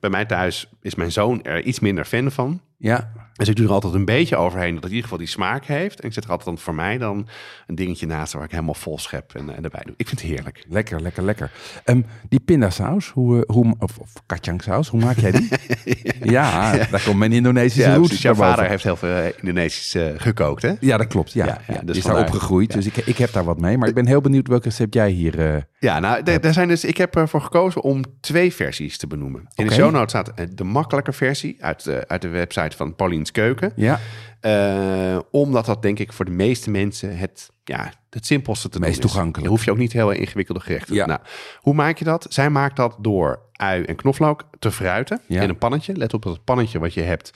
Bij 0.00 0.10
mij 0.10 0.24
thuis 0.24 0.70
is 0.82 0.94
mijn 0.94 1.12
zoon 1.12 1.42
er 1.42 1.62
iets 1.62 1.80
minder 1.80 2.04
fan 2.04 2.30
van. 2.30 2.60
Ja, 2.80 3.10
Dus 3.36 3.48
ik 3.48 3.56
doe 3.56 3.66
er 3.66 3.72
altijd 3.72 3.94
een 3.94 4.04
beetje 4.04 4.36
overheen 4.36 4.74
dat 4.74 4.82
het 4.82 4.92
in 4.92 4.96
ieder 4.96 5.02
geval 5.02 5.18
die 5.18 5.26
smaak 5.34 5.64
heeft. 5.64 6.00
En 6.00 6.06
ik 6.08 6.12
zet 6.14 6.24
er 6.24 6.30
altijd 6.30 6.48
dan 6.48 6.58
voor 6.58 6.74
mij 6.74 6.98
dan 6.98 7.28
een 7.66 7.74
dingetje 7.74 8.06
naast 8.06 8.32
waar 8.32 8.44
ik 8.44 8.50
helemaal 8.50 8.74
vol 8.74 8.98
schep 8.98 9.34
en, 9.34 9.56
en 9.56 9.64
erbij 9.64 9.82
doe. 9.84 9.94
Ik 9.96 10.08
vind 10.08 10.20
het 10.20 10.30
heerlijk. 10.30 10.64
lekker, 10.68 11.00
lekker, 11.02 11.22
lekker. 11.22 11.50
Ehm, 11.84 12.02
die 12.28 12.40
pindasaus, 12.40 13.08
hoe, 13.10 13.36
eh, 13.46 13.54
hoe, 13.54 13.74
of, 13.78 13.98
of 13.98 14.12
kacangsaus, 14.26 14.88
hoe 14.88 15.00
maak 15.00 15.16
jij 15.18 15.30
die? 15.30 15.48
ja, 16.36 16.72
daar 16.90 17.02
komt 17.04 17.16
mijn 17.18 17.32
Indonesische 17.32 17.88
Ja, 17.88 17.94
roots 17.94 18.06
precies. 18.06 18.22
Jouw 18.24 18.34
vader 18.34 18.68
heeft 18.68 18.82
heel 18.84 18.96
veel 18.96 19.14
eh, 19.16 19.26
Indonesisch 19.38 19.94
eh, 19.94 20.06
gekookt, 20.16 20.62
hè? 20.62 20.72
Ja, 20.80 20.96
dat 20.96 21.06
klopt. 21.06 21.32
Ja, 21.32 21.60
Ja, 21.66 21.80
dus 21.84 21.96
is 21.96 22.04
daar 22.04 22.18
opgegroeid. 22.20 22.72
Dus 22.72 22.86
ik, 22.86 22.96
ik 22.96 23.18
heb 23.18 23.32
daar 23.32 23.44
wat 23.44 23.60
mee. 23.60 23.78
Maar 23.78 23.88
ik 23.88 23.94
ben 23.94 24.06
heel 24.06 24.20
benieuwd 24.20 24.48
welk 24.48 24.64
recept 24.64 24.94
jij 24.94 25.10
hier... 25.10 25.54
eh, 25.54 25.62
Ja, 25.78 25.98
nou, 25.98 26.22
daar 26.40 26.52
zijn 26.52 26.68
dus, 26.68 26.84
ik 26.84 26.96
heb 26.96 27.16
ervoor 27.16 27.40
gekozen 27.40 27.82
om 27.82 28.02
twee 28.20 28.52
versies 28.54 28.98
te 28.98 29.06
benoemen. 29.06 29.48
In 29.54 29.66
de 29.66 29.72
show 29.74 29.90
notes 29.92 30.10
staat 30.10 30.28
eh, 30.34 30.46
de 30.54 30.64
makkelijke 30.64 31.12
versie 31.12 31.64
uit 31.64 32.06
uit 32.06 32.22
de 32.22 32.28
website 32.28 32.67
van 32.74 32.94
Paulien's 32.94 33.30
Keuken. 33.30 33.72
ja, 33.76 34.00
Eh, 34.40 35.18
omdat 35.30 35.66
dat 35.66 35.82
denk 35.82 35.98
ik 35.98 36.12
voor 36.12 36.24
de 36.24 36.30
meeste 36.30 36.70
mensen 36.70 37.16
het, 37.18 37.50
ja, 37.64 37.92
het 38.10 38.26
simpelste 38.26 38.68
te 38.68 38.78
Meest 38.80 39.00
toegankelijk. 39.00 39.42
Je 39.42 39.48
hoeft 39.48 39.64
je 39.64 39.70
ook 39.70 39.76
niet 39.76 39.92
heel 39.92 40.10
ingewikkelde 40.10 40.60
gerechten 40.60 40.94
Ja. 40.94 41.06
Nou, 41.06 41.20
hoe 41.60 41.74
maak 41.74 41.98
je 41.98 42.04
dat? 42.04 42.26
Zij 42.28 42.50
maakt 42.50 42.76
dat 42.76 42.96
door 43.00 43.40
ui 43.52 43.82
en 43.84 43.96
knoflook 43.96 44.44
te 44.58 44.70
fruiten 44.70 45.20
Ja. 45.26 45.42
in 45.42 45.48
een 45.48 45.58
pannetje. 45.58 45.96
Let 45.96 46.14
op 46.14 46.22
dat 46.22 46.32
het 46.32 46.44
pannetje 46.44 46.78
wat 46.78 46.94
je 46.94 47.02
hebt 47.02 47.30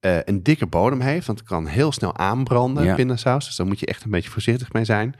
eh, 0.00 0.16
een 0.24 0.42
dikke 0.42 0.66
bodem 0.66 1.00
heeft. 1.00 1.26
Want 1.26 1.38
het 1.38 1.48
kan 1.48 1.66
heel 1.66 1.92
snel 1.92 2.16
aanbranden, 2.16 2.84
Ja. 2.84 2.94
pindasaus. 2.94 3.44
Dus 3.46 3.56
daar 3.56 3.66
moet 3.66 3.80
je 3.80 3.86
echt 3.86 4.04
een 4.04 4.10
beetje 4.10 4.30
voorzichtig 4.30 4.72
mee 4.72 4.84
zijn. 4.84 5.14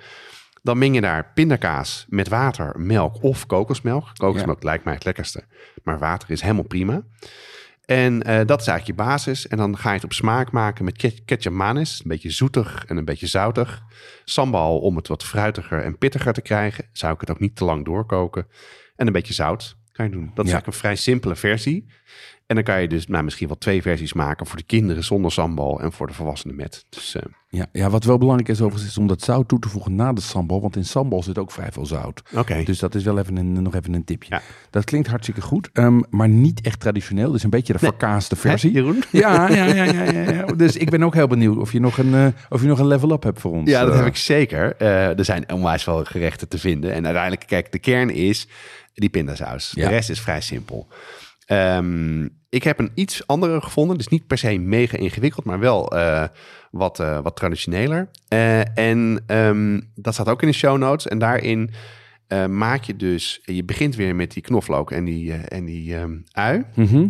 Dan 0.62 0.78
meng 0.78 0.94
je 0.94 1.00
daar 1.00 1.30
pindakaas 1.34 2.06
met 2.08 2.28
water, 2.28 2.80
melk 2.80 3.22
of 3.22 3.46
kokosmelk. 3.46 4.08
Kokosmelk 4.16 4.62
lijkt 4.62 4.84
mij 4.84 4.94
het 4.94 5.04
lekkerste. 5.04 5.44
Maar 5.82 5.98
water 5.98 6.30
is 6.30 6.40
helemaal 6.40 6.62
prima. 6.64 7.02
En 7.84 8.22
eh, 8.22 8.46
dat 8.46 8.60
is 8.60 8.66
eigenlijk 8.66 8.98
je 8.98 9.04
basis. 9.06 9.48
En 9.48 9.56
dan 9.56 9.76
ga 9.78 9.88
je 9.88 9.94
het 9.94 10.04
op 10.04 10.12
smaak 10.12 10.50
maken 10.52 10.84
met 10.84 10.96
ke- 10.96 11.22
ketchup 11.24 11.52
manis. 11.52 12.00
Een 12.02 12.08
beetje 12.08 12.30
zoetig 12.30 12.84
en 12.84 12.96
een 12.96 13.04
beetje 13.04 13.26
zoutig. 13.26 13.82
Sambal 14.24 14.78
om 14.78 14.96
het 14.96 15.08
wat 15.08 15.24
fruitiger 15.24 15.82
en 15.82 15.98
pittiger 15.98 16.32
te 16.32 16.42
krijgen. 16.42 16.84
Zou 16.92 17.14
ik 17.14 17.20
het 17.20 17.30
ook 17.30 17.40
niet 17.40 17.56
te 17.56 17.64
lang 17.64 17.84
doorkoken. 17.84 18.46
En 18.96 19.06
een 19.06 19.12
beetje 19.12 19.34
zout 19.34 19.76
kan 19.92 20.04
je 20.04 20.10
doen. 20.10 20.20
Dat 20.34 20.44
is 20.44 20.50
Ja. 20.50 20.56
eigenlijk 20.56 20.66
een 20.66 20.72
vrij 20.80 20.96
simpele 20.96 21.36
versie. 21.36 21.86
En 22.52 22.58
dan 22.64 22.74
kan 22.74 22.82
je 22.82 22.88
dus 22.88 23.06
nou, 23.06 23.24
misschien 23.24 23.46
wel 23.46 23.58
twee 23.58 23.82
versies 23.82 24.12
maken. 24.12 24.46
Voor 24.46 24.56
de 24.56 24.62
kinderen 24.62 25.04
zonder 25.04 25.32
sambal 25.32 25.80
en 25.80 25.92
voor 25.92 26.06
de 26.06 26.12
volwassenen 26.12 26.56
met. 26.56 26.84
Dus 26.88 27.14
eh, 27.14 27.22
ja, 27.48 27.66
ja, 27.72 27.90
wat 27.90 28.04
wel 28.04 28.18
belangrijk 28.18 28.48
is 28.48 28.60
overigens 28.60 28.90
is 28.90 28.98
om 28.98 29.06
dat 29.06 29.22
zout 29.22 29.48
toe 29.48 29.58
te 29.58 29.68
voegen 29.68 29.94
na 29.94 30.12
de 30.12 30.20
sambal. 30.20 30.60
Want 30.60 30.76
in 30.76 30.84
sambal 30.84 31.22
zit 31.22 31.38
ook 31.38 31.50
vrij 31.50 31.72
veel 31.72 31.86
zout. 31.86 32.22
oké. 32.34 32.62
Dus 32.64 32.78
dat 32.78 32.94
is 32.94 33.04
wel 33.04 33.18
even 33.18 33.36
een, 33.36 33.62
nog 33.62 33.74
even 33.74 33.94
een 33.94 34.04
tipje. 34.04 34.34
Ja. 34.34 34.42
Dat 34.70 34.84
klinkt 34.84 35.08
hartstikke 35.08 35.40
goed, 35.40 35.70
ehm, 35.72 36.00
maar 36.10 36.28
niet 36.28 36.60
echt 36.60 36.80
traditioneel. 36.80 37.32
Dus 37.32 37.42
een 37.42 37.50
beetje 37.50 37.72
de 37.72 37.78
verkaaste 37.78 38.34
Hè, 38.34 38.40
versie. 38.40 38.72
Jeroen? 38.72 39.02
Ja, 39.10 39.48
ja, 39.48 39.64
ja, 39.64 39.84
ja, 39.84 40.02
ja, 40.02 40.30
ja. 40.30 40.44
Dus 40.44 40.76
ik 40.76 40.90
ben 40.90 41.02
ook 41.02 41.14
heel 41.14 41.26
benieuwd 41.26 41.56
of 41.56 41.72
je 41.72 41.80
nog 41.80 41.98
een, 41.98 42.14
eh, 42.14 42.26
of 42.48 42.60
je 42.60 42.66
nog 42.66 42.78
een 42.78 42.86
level 42.86 43.12
up 43.12 43.22
hebt 43.22 43.40
voor 43.40 43.52
ons. 43.52 43.70
Ja, 43.70 43.84
dat 43.84 43.92
eh. 43.92 43.98
heb 43.98 44.06
ik 44.06 44.16
zeker. 44.16 44.76
Er 44.76 45.24
zijn 45.24 45.52
onwijs 45.52 45.82
veel 45.82 46.04
gerechten 46.04 46.48
te 46.48 46.58
vinden. 46.58 46.92
En 46.92 47.04
uiteindelijk, 47.04 47.46
kijk, 47.46 47.72
de 47.72 47.78
kern 47.78 48.10
is 48.10 48.48
die 48.94 49.08
pindasaus. 49.08 49.70
De 49.70 49.88
rest 49.88 50.10
is 50.10 50.20
vrij 50.20 50.40
simpel. 50.40 50.88
Ehm, 51.52 52.28
ik 52.48 52.62
heb 52.62 52.78
een 52.78 52.90
iets 52.94 53.26
andere 53.26 53.60
gevonden. 53.60 53.96
Dus 53.96 54.08
niet 54.08 54.26
per 54.26 54.38
se 54.38 54.58
mega 54.58 54.96
ingewikkeld, 54.96 55.44
maar 55.44 55.58
wel 55.58 55.92
eh, 55.96 56.24
wat, 56.70 57.00
eh, 57.00 57.18
wat 57.22 57.36
traditioneler. 57.36 58.10
Eh, 58.28 58.78
en 58.78 59.22
ehm, 59.26 59.80
dat 59.94 60.14
staat 60.14 60.28
ook 60.28 60.42
in 60.42 60.48
de 60.48 60.54
show 60.54 60.78
notes. 60.78 61.08
En 61.08 61.18
daarin 61.18 61.70
maak 62.48 62.82
je 62.82 62.96
dus... 62.96 63.40
Je 63.44 63.64
begint 63.64 63.96
weer 63.96 64.14
met 64.14 64.32
die 64.32 64.42
knoflook 64.42 64.90
en 64.90 65.04
die, 65.04 65.32
en 65.32 65.64
die 65.64 65.96
ehm, 65.96 66.18
ui. 66.30 66.64
Mhm. 66.74 67.08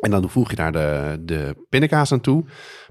En 0.00 0.10
dan 0.10 0.30
voeg 0.30 0.50
je 0.50 0.56
daar 0.56 0.72
de, 0.72 1.18
de 1.20 1.66
pindakaas 1.68 2.12
aan 2.12 2.20
toe. 2.20 2.42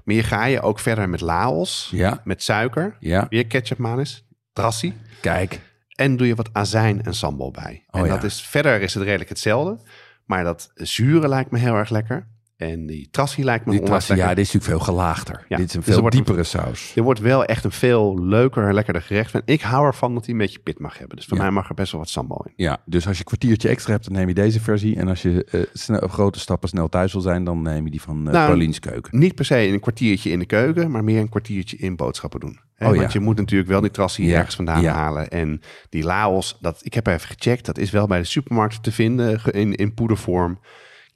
Maar 0.04 0.14
hier 0.14 0.24
ga 0.24 0.44
je 0.44 0.60
ook 0.60 0.78
verder 0.78 1.08
met 1.08 1.20
laos, 1.20 1.88
Ja, 1.92 2.20
met 2.24 2.42
suiker... 2.42 2.96
ja. 3.00 3.26
Weer 3.28 3.46
ketchup 3.46 3.78
manis, 3.78 4.26
drassie. 4.52 4.94
Kijk. 5.20 5.60
En 5.94 6.16
doe 6.16 6.26
je 6.26 6.34
wat 6.34 6.50
azijn 6.52 7.02
en 7.02 7.14
sambal 7.14 7.50
bij. 7.50 7.84
Oh, 7.90 8.00
en 8.00 8.06
ja. 8.06 8.14
dat 8.14 8.24
is, 8.24 8.42
verder 8.42 8.80
is 8.80 8.94
het 8.94 9.02
redelijk 9.02 9.28
hetzelfde. 9.28 9.78
Maar 10.24 10.44
dat 10.44 10.70
zure 10.74 11.28
lijkt 11.28 11.50
me 11.50 11.58
heel 11.58 11.74
erg 11.74 11.90
lekker. 11.90 12.28
En 12.56 12.86
die 12.86 13.08
trassie 13.10 13.44
lijkt 13.44 13.64
me 13.66 13.70
Die 13.72 13.82
trassie, 13.82 14.16
ja, 14.16 14.28
dit 14.34 14.38
is 14.46 14.52
natuurlijk 14.52 14.82
veel 14.84 14.94
gelaagder. 14.94 15.44
Ja, 15.48 15.56
Dit 15.56 15.68
is 15.68 15.74
een 15.74 15.80
dus 15.84 15.94
veel 15.94 16.04
een- 16.04 16.10
diepere 16.10 16.42
saus. 16.44 16.92
Dit 16.94 17.04
wordt 17.04 17.20
wel 17.20 17.44
echt 17.44 17.64
een 17.64 17.70
veel 17.72 18.18
leuker, 18.24 18.74
lekkerder 18.74 19.02
gerecht. 19.02 19.34
En 19.34 19.42
ik 19.44 19.60
hou 19.60 19.86
ervan 19.86 20.14
dat 20.14 20.24
hij 20.24 20.32
een 20.34 20.40
beetje 20.40 20.58
pit 20.58 20.78
mag 20.78 20.98
hebben. 20.98 21.16
Dus 21.16 21.26
voor 21.26 21.36
Ja. 21.36 21.42
mij 21.42 21.52
mag 21.52 21.68
er 21.68 21.74
best 21.74 21.92
wel 21.92 22.00
wat 22.00 22.10
sambal 22.10 22.44
in. 22.46 22.52
Ja, 22.56 22.78
dus 22.84 23.06
als 23.06 23.12
je 23.18 23.18
een 23.20 23.26
kwartiertje 23.36 23.68
extra 23.68 23.92
hebt, 23.92 24.04
dan 24.04 24.12
neem 24.14 24.28
je 24.28 24.34
deze 24.34 24.60
versie. 24.60 24.96
En 24.96 25.08
als 25.08 25.22
je 25.22 25.44
eh, 25.44 25.60
snel, 25.72 26.08
grote 26.08 26.38
stappen 26.38 26.68
snel 26.68 26.88
thuis 26.88 27.12
wil 27.12 27.20
zijn, 27.22 27.44
dan 27.44 27.62
neem 27.62 27.84
je 27.84 27.90
die 27.90 28.00
van 28.02 28.22
Nou, 28.22 28.46
Paulien's 28.46 28.78
Keuken. 28.78 29.18
Niet 29.18 29.34
per 29.34 29.44
se 29.44 29.56
een 29.58 29.80
kwartiertje 29.80 30.30
in 30.30 30.38
de 30.38 30.46
keuken, 30.46 30.90
maar 30.90 31.04
meer 31.04 31.20
een 31.20 31.28
kwartiertje 31.28 31.76
in 31.76 31.96
boodschappen 31.96 32.40
doen. 32.40 32.58
Hè, 32.74 32.86
Oh, 32.86 32.90
Want 32.96 33.12
ja. 33.12 33.18
je 33.18 33.24
moet 33.24 33.36
natuurlijk 33.36 33.70
wel 33.70 33.80
die 33.80 33.90
trassie 33.90 34.34
ergens 34.34 34.54
vandaan 34.56 34.84
halen. 34.84 35.30
En 35.30 35.60
die 35.88 36.02
Laos, 36.04 36.58
dat, 36.60 36.80
ik 36.82 36.94
heb 36.94 37.06
even 37.06 37.28
gecheckt, 37.28 37.66
dat 37.66 37.78
is 37.78 37.90
wel 37.90 38.06
bij 38.06 38.18
de 38.18 38.24
supermarkt 38.24 38.82
te 38.82 38.92
vinden 38.92 39.42
in, 39.44 39.74
in 39.74 39.94
poedervorm. 39.94 40.58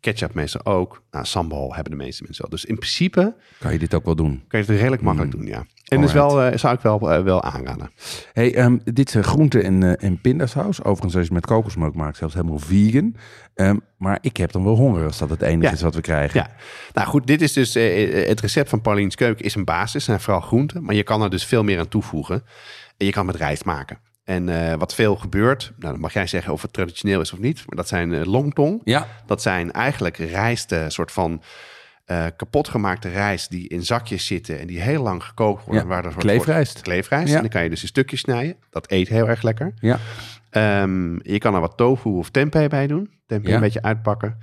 Ketchup 0.01 0.35
meestal 0.35 0.65
ook. 0.65 1.03
Nou, 1.11 1.25
sambal 1.25 1.75
hebben 1.75 1.91
de 1.99 2.05
meeste 2.05 2.23
mensen 2.23 2.43
wel. 2.43 2.51
Dus 2.51 2.65
in 2.65 2.75
principe 2.77 3.35
Kan 3.59 3.73
je 3.73 3.79
dit 3.79 3.95
ook 3.95 4.05
wel 4.05 4.15
doen? 4.15 4.45
kan 4.49 4.61
je 4.61 4.67
het 4.67 4.77
redelijk 4.77 5.03
makkelijk 5.03 5.31
doen, 5.33 5.47
ja. 5.47 5.65
En 5.89 6.01
dus 6.01 6.13
Mm. 6.13 6.19
Alright. 6.19 6.37
wel, 6.43 6.53
eh, 6.53 6.59
zou 6.59 6.75
ik 6.75 6.81
wel, 6.81 7.13
eh, 7.13 7.23
wel 7.23 7.43
aanraden. 7.43 7.91
Hey, 8.33 8.55
ehm, 8.55 8.79
dit 8.85 9.09
is 9.09 9.15
eh, 9.15 9.23
groente- 9.23 9.61
en, 9.63 9.99
en 9.99 10.21
pindasaus. 10.21 10.79
Overigens, 10.79 11.05
als 11.05 11.13
je 11.13 11.21
het 11.21 11.31
met 11.33 11.47
kokosmelk 11.47 11.95
maakt, 11.95 12.17
zelfs 12.17 12.35
helemaal 12.35 12.59
vegan. 12.59 13.17
Ehm, 13.55 13.77
maar 13.97 14.19
ik 14.21 14.37
heb 14.37 14.53
dan 14.53 14.65
wel 14.65 14.77
honger 14.77 15.05
als 15.05 15.19
dat 15.19 15.31
het 15.31 15.43
enige 15.43 15.63
Ja. 15.69 15.73
is 15.73 15.83
wat 15.83 15.95
we 15.95 16.01
krijgen. 16.01 16.41
Ja, 16.41 16.51
nou 16.93 17.09
goed, 17.09 17.27
dit 17.27 17.43
is 17.43 17.53
dus 17.53 17.75
het 17.75 18.41
recept 18.41 18.69
van 18.69 18.81
Paulien's 18.81 19.15
Keuken 19.15 19.45
is 19.45 19.55
een 19.55 19.65
basis 19.65 20.09
en 20.09 20.21
vooral 20.21 20.41
groenten, 20.43 20.85
maar 20.85 20.95
je 20.95 21.03
kan 21.03 21.23
er 21.23 21.31
dus 21.31 21.45
veel 21.45 21.65
meer 21.65 21.79
aan 21.79 21.89
toevoegen. 21.89 22.43
En 22.97 23.07
je 23.07 23.13
kan 23.13 23.27
het 23.27 23.33
met 23.37 23.47
rijst 23.47 23.65
maken. 23.65 23.99
En 24.29 24.49
eh, 24.49 24.75
wat 24.79 24.95
veel 24.95 25.17
gebeurt, 25.17 25.73
nou, 25.79 25.93
dan 25.93 26.01
mag 26.01 26.13
jij 26.13 26.27
zeggen 26.27 26.53
of 26.53 26.63
het 26.63 26.73
traditioneel 26.73 27.21
is 27.21 27.33
of 27.33 27.39
niet, 27.39 27.57
maar 27.67 27.77
dat 27.77 27.89
zijn 27.89 28.15
eh, 28.15 28.25
longtong. 28.27 28.81
Ja, 28.85 29.07
Dat 29.27 29.43
zijn 29.43 29.73
eigenlijk 29.73 30.17
rijst, 30.17 30.73
eh, 30.73 30.85
soort 30.89 31.13
van 31.13 31.43
eh 32.05 32.27
kapotgemaakte 32.37 33.09
rijst 33.09 33.51
die 33.51 33.69
in 33.69 33.83
zakjes 33.85 34.27
zitten 34.27 34.61
en 34.61 34.67
die 34.67 34.81
heel 34.81 35.03
lang 35.03 35.25
gekookt 35.25 35.65
worden. 35.65 35.83
Ja, 35.83 35.89
waar 35.89 36.05
een 36.05 36.11
soort- 36.13 36.25
kleefrijst. 36.25 36.81
Kleefrijst. 36.81 37.29
Ja. 37.29 37.35
En 37.35 37.41
dan 37.41 37.51
kan 37.51 37.63
je 37.63 37.69
dus 37.69 37.83
in 37.83 37.89
stukjes 37.89 38.21
snijden. 38.21 38.57
Dat 38.71 38.91
eet 38.91 39.09
heel 39.09 39.29
erg 39.29 39.43
lekker. 39.43 39.73
ja. 39.81 39.99
Ehm, 40.51 41.13
je 41.31 41.39
kan 41.39 41.55
er 41.55 41.61
wat 41.61 41.77
tofu 41.77 42.09
of 42.09 42.31
tempeh 42.31 42.69
bij 42.69 42.87
doen. 42.87 43.11
Tempeh 43.27 43.49
Ja. 43.49 43.55
een 43.55 43.61
beetje 43.61 43.83
uitpakken. 43.83 44.39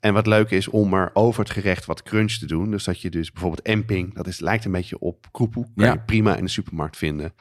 En 0.00 0.12
wat 0.14 0.26
leuk 0.26 0.50
is 0.50 0.68
om 0.68 0.94
er 0.94 1.10
over 1.12 1.40
het 1.42 1.50
gerecht 1.52 1.84
wat 1.86 2.02
crunch 2.02 2.32
te 2.32 2.46
doen. 2.46 2.70
Dus 2.70 2.84
dat 2.84 3.00
je 3.00 3.10
dus 3.10 3.32
bijvoorbeeld 3.32 3.66
emping, 3.66 4.14
dat 4.14 4.26
is, 4.26 4.40
lijkt 4.40 4.64
een 4.64 4.72
beetje 4.72 4.98
op 4.98 5.26
kroepoe. 5.32 5.64
Kan 5.74 5.84
Ja. 5.86 5.92
je 5.92 5.98
prima 5.98 6.36
in 6.36 6.44
de 6.44 6.50
supermarkt 6.50 6.96
vinden. 6.96 7.32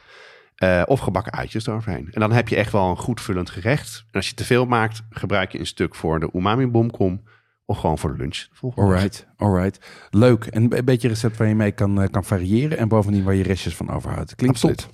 Eh, 0.55 0.81
of 0.85 0.99
gebakken 0.99 1.33
uitjes 1.33 1.67
eroverheen. 1.67 2.07
En 2.11 2.19
dan 2.19 2.31
heb 2.31 2.47
je 2.47 2.55
echt 2.55 2.71
wel 2.71 2.89
een 2.89 2.97
goed 2.97 3.21
vullend 3.21 3.49
gerecht. 3.49 4.05
En 4.11 4.11
als 4.11 4.29
je 4.29 4.35
te 4.35 4.45
veel 4.45 4.65
maakt, 4.65 5.01
gebruik 5.09 5.51
je 5.51 5.59
een 5.59 5.65
stuk 5.65 5.95
voor 5.95 6.19
de 6.19 6.29
umami 6.33 6.67
bomkom. 6.67 7.23
Of 7.65 7.77
gewoon 7.77 7.97
voor 7.97 8.11
de 8.11 8.17
lunch. 8.17 8.47
Alright, 8.75 9.27
alright. 9.37 9.85
Leuk. 10.09 10.45
En 10.45 10.77
een 10.77 10.85
beetje 10.85 11.07
recept 11.07 11.37
waar 11.37 11.47
je 11.47 11.55
mee 11.55 11.71
kan, 11.71 12.01
eh, 12.01 12.09
kan 12.09 12.23
variëren. 12.23 12.77
En 12.77 12.87
bovendien 12.87 13.23
waar 13.23 13.35
je 13.35 13.43
restjes 13.43 13.75
van 13.75 13.89
overhoudt. 13.89 14.35
Klinkt 14.35 14.55
Absoluut. 14.55 14.77
top. 14.77 14.93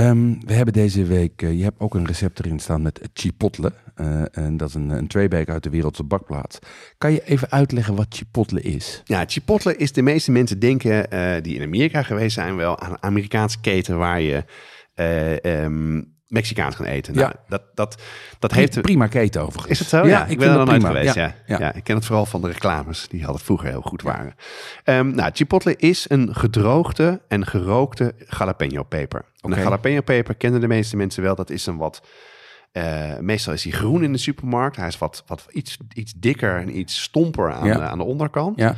Ehm, 0.00 0.34
we 0.46 0.52
hebben 0.52 0.74
deze 0.74 1.04
week, 1.04 1.42
eh, 1.42 1.52
je 1.52 1.62
hebt 1.62 1.80
ook 1.80 1.94
een 1.94 2.06
recept 2.06 2.38
erin 2.38 2.58
staan 2.58 2.82
met 2.82 3.00
chipotle. 3.12 3.72
Eh, 3.94 4.22
en 4.38 4.56
dat 4.56 4.68
is 4.68 4.74
een, 4.74 4.90
een 4.90 5.48
uit 5.48 5.62
de 5.62 5.70
wereldse 5.70 6.02
bakplaats. 6.02 6.58
Kan 6.98 7.12
je 7.12 7.24
even 7.24 7.50
uitleggen 7.50 7.94
wat 7.94 8.06
chipotle 8.08 8.60
is? 8.60 9.02
Ja, 9.04 9.24
Chipotle 9.26 9.76
is 9.76 9.92
de 9.92 10.02
meeste 10.02 10.30
mensen 10.30 10.58
denken, 10.58 11.10
eh, 11.10 11.42
die 11.42 11.54
in 11.54 11.62
Amerika 11.62 12.02
geweest 12.02 12.34
zijn, 12.34 12.56
wel 12.56 12.78
aan 12.78 12.90
een 12.90 13.02
Amerikaanse 13.02 13.60
keten 13.60 13.98
waar 13.98 14.20
je 14.20 14.44
eh, 14.94 15.44
ehm, 15.44 16.02
Mexicaans 16.30 16.76
kan 16.76 16.84
eten. 16.86 17.14
Nou, 17.14 17.28
Ja. 17.34 17.40
dat, 17.48 17.62
dat, 17.74 18.02
dat 18.38 18.52
heeft... 18.52 18.80
Prima 18.80 19.06
keten 19.06 19.40
overigens. 19.42 19.70
Is 19.70 19.78
het 19.78 19.88
zo? 19.88 20.06
Ja, 20.06 20.26
ik 20.26 20.38
ben 20.38 20.48
er 20.50 20.56
nog 20.56 20.66
nooit 20.66 20.84
geweest. 20.84 21.14
Ja. 21.14 21.34
Ja. 21.46 21.58
ja. 21.58 21.72
ik 21.74 21.84
ken 21.84 21.96
het 21.96 22.04
vooral 22.04 22.26
van 22.26 22.40
de 22.40 22.46
reclames, 22.46 23.08
die 23.08 23.24
hadden 23.24 23.42
vroeger 23.42 23.68
heel 23.68 23.80
goed 23.80 24.02
waren. 24.02 24.34
Ehm, 24.84 25.14
nou, 25.14 25.30
chipotle 25.34 25.76
is 25.76 26.04
een 26.08 26.34
gedroogde 26.34 27.20
en 27.28 27.46
gerookte 27.46 28.14
jalapeno 28.38 28.82
peper. 28.82 29.24
Oké. 29.40 29.54
Een 29.56 29.62
jalapeno 29.62 30.00
peper 30.00 30.34
kennen 30.34 30.60
de 30.60 30.68
meeste 30.68 30.96
mensen 30.96 31.22
wel. 31.22 31.34
Dat 31.34 31.50
is 31.50 31.66
een 31.66 31.76
wat... 31.76 32.02
eh, 32.72 33.18
meestal 33.18 33.52
is 33.52 33.62
hij 33.64 33.72
groen 33.72 34.02
in 34.02 34.12
de 34.12 34.18
supermarkt. 34.18 34.76
Hij 34.76 34.88
is 34.88 34.98
wat, 34.98 35.24
wat 35.26 35.46
iets, 35.50 35.78
iets 35.94 36.12
dikker 36.16 36.56
en 36.56 36.78
iets 36.78 37.02
stomper 37.02 37.52
aan, 37.52 37.68
de, 37.68 37.80
aan 37.80 37.98
de 37.98 38.04
onderkant. 38.04 38.58
Ja, 38.58 38.74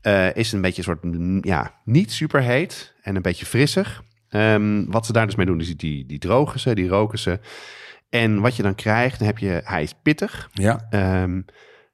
Eh, 0.00 0.34
is 0.36 0.52
een 0.52 0.60
beetje 0.60 0.78
een 0.86 0.98
soort, 1.40 1.44
ja, 1.46 1.74
niet 1.84 2.12
super 2.12 2.42
heet 2.42 2.94
en 3.02 3.16
een 3.16 3.22
beetje 3.22 3.46
frissig. 3.46 4.02
Ehm, 4.28 4.84
wat 4.86 5.06
ze 5.06 5.12
daar 5.12 5.26
dus 5.26 5.34
mee 5.34 5.46
doen, 5.46 5.60
is 5.60 5.76
die, 5.76 6.06
die 6.06 6.18
drogen 6.18 6.60
ze, 6.60 6.74
die 6.74 6.88
roken 6.88 7.18
ze. 7.18 7.38
En 8.08 8.40
wat 8.40 8.56
je 8.56 8.62
dan 8.62 8.74
krijgt, 8.74 9.18
dan 9.18 9.26
heb 9.26 9.38
je, 9.38 9.60
hij 9.64 9.82
is 9.82 9.94
pittig. 10.02 10.48
ja. 10.52 10.86
Ehm, 10.90 11.40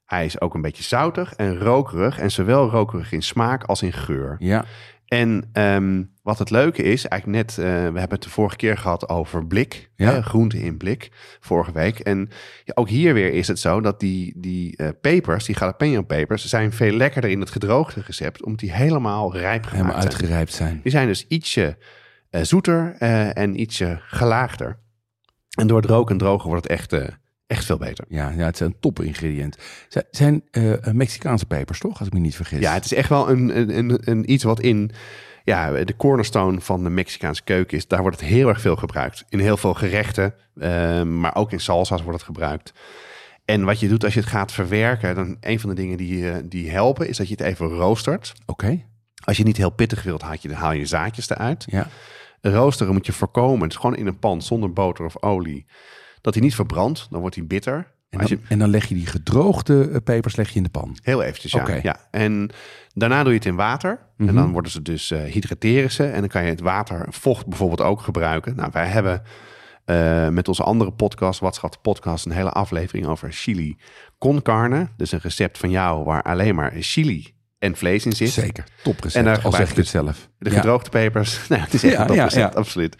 hij 0.04 0.24
is 0.24 0.40
ook 0.40 0.54
een 0.54 0.60
beetje 0.62 0.82
zoutig 0.82 1.34
en 1.34 1.58
rokerig. 1.58 2.18
En 2.18 2.30
zowel 2.30 2.70
rokerig 2.70 3.12
in 3.12 3.22
smaak 3.22 3.64
als 3.64 3.82
in 3.82 3.92
geur. 3.92 4.36
ja. 4.38 4.64
En 5.04 5.48
ehm, 5.52 6.02
wat 6.22 6.38
het 6.38 6.50
leuke 6.50 6.82
is, 6.82 7.06
eigenlijk 7.06 7.42
net, 7.46 7.58
eh, 7.58 7.64
we 7.64 7.98
hebben 7.98 8.08
het 8.10 8.22
de 8.22 8.30
vorige 8.30 8.56
keer 8.56 8.78
gehad 8.78 9.08
over 9.08 9.46
blik. 9.46 9.90
Ja. 9.96 10.10
hè, 10.12 10.22
groente 10.22 10.62
in 10.62 10.76
blik, 10.76 11.10
vorige 11.40 11.72
week. 11.72 11.98
En 11.98 12.28
ja, 12.64 12.72
ook 12.74 12.88
hier 12.88 13.14
weer 13.14 13.32
is 13.32 13.48
het 13.48 13.58
zo 13.58 13.80
dat 13.80 14.00
die, 14.00 14.32
die 14.36 14.76
eh, 14.76 14.88
pepers, 15.00 15.44
die 15.44 15.58
jalapeno 15.58 16.02
pepers, 16.02 16.44
zijn 16.44 16.72
veel 16.72 16.92
lekkerder 16.92 17.30
in 17.30 17.40
het 17.40 17.50
gedroogde 17.50 18.02
recept. 18.06 18.44
Omdat 18.44 18.60
die 18.60 18.72
helemaal 18.72 19.32
rijp 19.32 19.64
gemaakt 19.64 19.70
Helemaal 19.70 20.02
zijn. 20.02 20.12
uitgerijpt 20.12 20.52
zijn. 20.52 20.80
Die 20.82 20.92
zijn 20.92 21.06
dus 21.06 21.26
ietsje 21.28 21.76
zoeter 22.42 22.96
eh, 22.98 23.36
en 23.36 23.60
ietsje 23.60 24.00
gelaagder. 24.00 24.78
En 25.58 25.66
door 25.66 25.80
het 25.80 25.90
roken 25.90 26.12
en 26.12 26.18
drogen 26.18 26.48
wordt 26.48 26.62
het 26.62 26.72
echt, 26.72 26.92
eh, 26.92 27.08
echt 27.46 27.64
veel 27.64 27.76
beter. 27.78 28.04
Ja, 28.08 28.30
ja, 28.30 28.44
het 28.44 28.54
is 28.54 28.60
een 28.60 28.76
top 28.80 29.00
ingrediënt. 29.00 29.58
Zijn, 29.88 30.04
zijn 30.10 30.42
eh, 30.50 30.92
Mexicaanse 30.92 31.46
pepers 31.46 31.78
toch, 31.78 31.98
als 31.98 32.06
ik 32.06 32.12
me 32.14 32.20
niet 32.20 32.36
vergis? 32.36 32.58
Ja, 32.60 32.72
het 32.74 32.84
is 32.84 32.94
echt 32.94 33.08
wel 33.08 33.30
een, 33.30 33.58
een, 33.58 33.78
een, 33.78 34.00
een 34.04 34.32
iets 34.32 34.44
wat 34.44 34.60
in 34.60 34.90
ja, 35.44 35.84
de 35.84 35.96
cornerstone 35.96 36.60
van 36.60 36.82
de 36.84 36.90
Mexicaanse 36.90 37.42
keuken 37.42 37.76
is. 37.76 37.88
Daar 37.88 38.00
wordt 38.00 38.20
het 38.20 38.28
heel 38.28 38.48
erg 38.48 38.60
veel 38.60 38.76
gebruikt. 38.76 39.24
In 39.28 39.38
heel 39.38 39.56
veel 39.56 39.74
gerechten, 39.74 40.34
eh, 40.54 41.02
maar 41.02 41.34
ook 41.34 41.52
in 41.52 41.60
salsa's 41.60 42.02
wordt 42.02 42.16
het 42.18 42.26
gebruikt. 42.26 42.72
En 43.44 43.64
wat 43.64 43.80
je 43.80 43.88
doet 43.88 44.04
als 44.04 44.14
je 44.14 44.20
het 44.20 44.28
gaat 44.28 44.52
verwerken, 44.52 45.14
dan 45.14 45.36
een 45.40 45.60
van 45.60 45.68
de 45.68 45.74
dingen 45.74 45.96
die, 45.96 46.30
eh, 46.30 46.36
die 46.44 46.70
helpen, 46.70 47.08
is 47.08 47.16
dat 47.16 47.28
je 47.28 47.34
het 47.36 47.42
even 47.46 47.68
roostert. 47.68 48.32
Oké, 48.46 48.82
Als 49.24 49.36
je 49.36 49.44
niet 49.44 49.56
heel 49.56 49.70
pittig 49.70 50.02
wilt, 50.02 50.22
haal 50.22 50.34
je, 50.40 50.54
haal 50.54 50.72
je 50.72 50.86
zaadjes 50.86 51.30
eruit. 51.30 51.64
ja. 51.66 51.88
Roosteren 52.52 52.92
moet 52.92 53.06
je 53.06 53.12
voorkomen, 53.12 53.62
het 53.62 53.72
is 53.72 53.78
gewoon 53.78 53.96
in 53.96 54.06
een 54.06 54.18
pan 54.18 54.42
zonder 54.42 54.72
boter 54.72 55.04
of 55.04 55.22
olie, 55.22 55.66
dat 56.20 56.34
hij 56.34 56.42
niet 56.42 56.54
verbrandt. 56.54 57.06
Dan 57.10 57.20
wordt 57.20 57.36
hij 57.36 57.46
bitter. 57.46 57.92
En 58.10 58.18
dan, 58.18 58.28
je, 58.28 58.38
en 58.48 58.58
dan 58.58 58.68
leg 58.68 58.88
je 58.88 58.94
die 58.94 59.06
gedroogde 59.06 59.88
eh, 59.90 59.96
pepers 60.04 60.36
leg 60.36 60.48
je 60.48 60.56
in 60.56 60.62
de 60.62 60.68
pan. 60.68 60.96
Heel 61.02 61.22
eventjes, 61.22 61.52
ja. 61.52 61.78
Ja. 61.82 61.96
En 62.10 62.50
daarna 62.94 63.22
doe 63.22 63.32
je 63.32 63.38
het 63.38 63.46
in 63.46 63.54
water. 63.54 63.98
Mhm. 64.16 64.28
En 64.28 64.34
dan 64.34 64.52
worden 64.52 64.70
ze 64.70 64.82
dus, 64.82 65.10
eh 65.10 65.22
hydrateren 65.22 65.90
ze. 65.90 66.04
En 66.04 66.20
dan 66.20 66.28
kan 66.28 66.42
je 66.42 66.48
het 66.48 66.60
water, 66.60 67.06
vocht 67.10 67.46
bijvoorbeeld 67.46 67.80
ook 67.80 68.00
gebruiken. 68.00 68.56
Nou, 68.56 68.70
wij 68.72 68.86
hebben 68.86 69.22
eh, 69.84 70.28
met 70.28 70.48
onze 70.48 70.62
andere 70.62 70.92
podcast, 70.92 71.40
Wat 71.40 71.54
schat 71.54 71.72
de 71.72 71.78
podcast, 71.82 72.26
een 72.26 72.32
hele 72.32 72.50
aflevering 72.50 73.06
over 73.06 73.32
chili 73.32 73.78
con 74.18 74.42
carne. 74.42 74.88
Dus 74.96 75.12
een 75.12 75.20
recept 75.22 75.58
van 75.58 75.70
jou 75.70 76.04
waar 76.04 76.22
alleen 76.22 76.54
maar 76.54 76.72
chili 76.78 77.34
en 77.64 77.76
vlees 77.76 78.06
in 78.06 78.12
zit. 78.12 78.30
Zeker, 78.30 78.64
toprecept, 78.82 79.26
En 79.26 79.32
daar 79.34 79.44
al 79.44 79.52
zeg 79.52 79.68
ik 79.68 79.74
je 79.74 79.80
het 79.80 79.90
zelf. 79.90 80.28
De 80.38 80.50
Ja. 80.50 80.56
gedroogde 80.56 80.90
pepers. 80.90 81.38
Nou, 81.48 81.62
het 81.62 81.74
is 81.74 81.82
echt 81.84 81.92
Ja, 81.92 82.00
een 82.00 82.06
top 82.06 82.30
ja, 82.30 82.46
absoluut. 82.54 82.96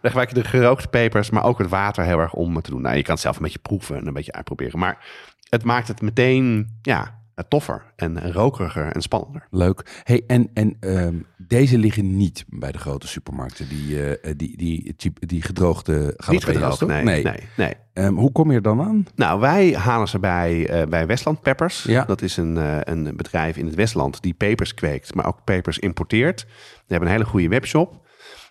Dan 0.00 0.10
gebruik 0.10 0.28
je 0.28 0.34
de 0.34 0.44
gerookte 0.44 0.88
pepers, 0.88 1.30
maar 1.30 1.44
ook 1.44 1.58
het 1.58 1.68
water 1.68 2.04
heel 2.04 2.18
erg 2.18 2.32
om 2.32 2.62
te 2.62 2.70
doen. 2.70 2.82
Nou, 2.82 2.96
je 2.96 3.02
kan 3.02 3.12
het 3.12 3.22
zelf 3.22 3.36
een 3.36 3.42
beetje 3.42 3.58
proeven 3.58 3.96
en 3.96 4.06
een 4.06 4.12
beetje 4.12 4.32
uitproberen. 4.32 4.78
Maar 4.78 5.04
het 5.48 5.64
maakt 5.64 5.88
het 5.88 6.00
meteen, 6.00 6.78
ja, 6.82 7.17
toffer 7.48 7.82
en 7.96 8.32
rokeriger 8.32 8.92
en 8.92 9.02
spannender. 9.02 9.46
Leuk. 9.50 10.00
Hey, 10.04 10.22
en 10.26 10.50
en 10.54 10.76
ehm, 10.80 11.14
deze 11.36 11.78
liggen 11.78 12.16
niet 12.16 12.44
bij 12.48 12.72
de 12.72 12.78
grote 12.78 13.06
supermarkten, 13.08 13.68
die, 13.68 14.10
eh, 14.16 14.32
die, 14.36 14.56
die, 14.56 14.94
cheap- 14.96 15.28
die 15.28 15.42
gedroogde 15.42 16.18
Niet 16.28 16.44
gedroogd, 16.44 16.78
toch? 16.78 16.88
nee. 16.88 17.04
nee. 17.22 17.34
nee, 17.56 17.72
Ehm, 17.92 18.14
hoe 18.14 18.32
kom 18.32 18.50
je 18.50 18.56
er 18.56 18.62
dan 18.62 18.80
aan? 18.80 19.06
Nou, 19.14 19.40
wij 19.40 19.72
halen 19.72 20.08
ze 20.08 20.18
bij, 20.18 20.68
eh, 20.68 20.86
bij 20.88 21.06
Westland 21.06 21.40
Peppers. 21.42 21.82
Ja. 21.82 22.04
Dat 22.04 22.22
is 22.22 22.36
een, 22.36 22.56
eh, 22.56 22.78
een 22.82 23.16
bedrijf 23.16 23.56
in 23.56 23.66
het 23.66 23.74
Westland 23.74 24.22
die 24.22 24.34
pepers 24.34 24.74
kweekt, 24.74 25.14
maar 25.14 25.26
ook 25.26 25.44
pepers 25.44 25.78
importeert. 25.78 26.40
Die 26.46 26.48
hebben 26.86 27.08
een 27.08 27.14
hele 27.14 27.26
goede 27.28 27.48
webshop. 27.48 28.06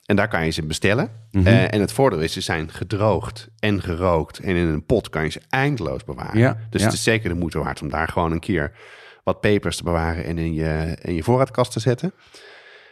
En 0.08 0.16
daar 0.16 0.28
kan 0.28 0.46
je 0.46 0.52
ze 0.52 0.66
bestellen. 0.66 1.10
Mhm. 1.32 1.48
Eh, 1.48 1.74
en 1.74 1.80
het 1.82 1.92
voordeel 1.92 2.20
is, 2.20 2.34
ze 2.34 2.42
zijn 2.42 2.72
gedroogd 2.72 3.48
en 3.60 3.82
gerookt. 3.82 4.40
En 4.40 4.56
in 4.56 4.68
een 4.68 4.86
pot 4.86 5.10
kan 5.10 5.24
je 5.24 5.30
ze 5.30 5.42
eindeloos 5.50 6.04
bewaren. 6.04 6.40
Ja, 6.40 6.58
dus 6.70 6.82
ja. 6.82 6.88
het 6.88 6.96
is 6.96 7.04
zeker 7.04 7.30
de 7.30 7.36
moeite 7.36 7.60
waard 7.60 7.82
om 7.82 7.90
daar 7.90 8.08
gewoon 8.08 8.32
een 8.32 8.40
keer 8.40 8.72
wat 9.24 9.40
pepers 9.42 9.78
te 9.78 9.84
bewaren 9.84 10.26
en 10.26 10.38
in 10.38 10.54
je, 10.54 10.98
in 11.02 11.14
je 11.14 11.24
voorraadkast 11.24 11.72
te 11.72 11.80
zetten. 11.80 12.14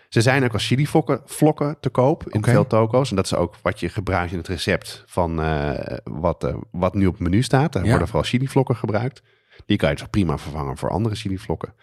Ze 0.09 0.21
zijn 0.21 0.43
ook 0.43 0.53
als 0.53 0.67
chilivlokken 0.67 1.21
vlokken 1.25 1.77
te 1.79 1.89
koop 1.89 2.23
in 2.29 2.43
veel 2.43 2.67
toko's. 2.67 3.09
En 3.09 3.15
dat 3.15 3.25
is 3.25 3.35
ook 3.35 3.55
wat 3.61 3.79
je 3.79 3.89
gebruikt 3.89 4.31
in 4.31 4.37
het 4.37 4.47
recept 4.47 5.03
van 5.05 5.41
eh, 5.41 5.97
wat, 6.03 6.43
eh, 6.43 6.55
wat 6.71 6.93
nu 6.93 7.05
op 7.05 7.13
het 7.13 7.21
menu 7.21 7.41
staat. 7.43 7.73
Daar 7.73 7.83
Ja. 7.83 7.89
worden 7.89 8.07
vooral 8.07 8.29
chilivlokken 8.29 8.75
gebruikt. 8.75 9.21
Die 9.65 9.77
kan 9.77 9.89
je 9.89 9.95
toch 9.95 10.09
prima 10.09 10.37
vervangen 10.37 10.77
voor 10.77 10.89
andere 10.89 11.15
chilivlokken. 11.15 11.73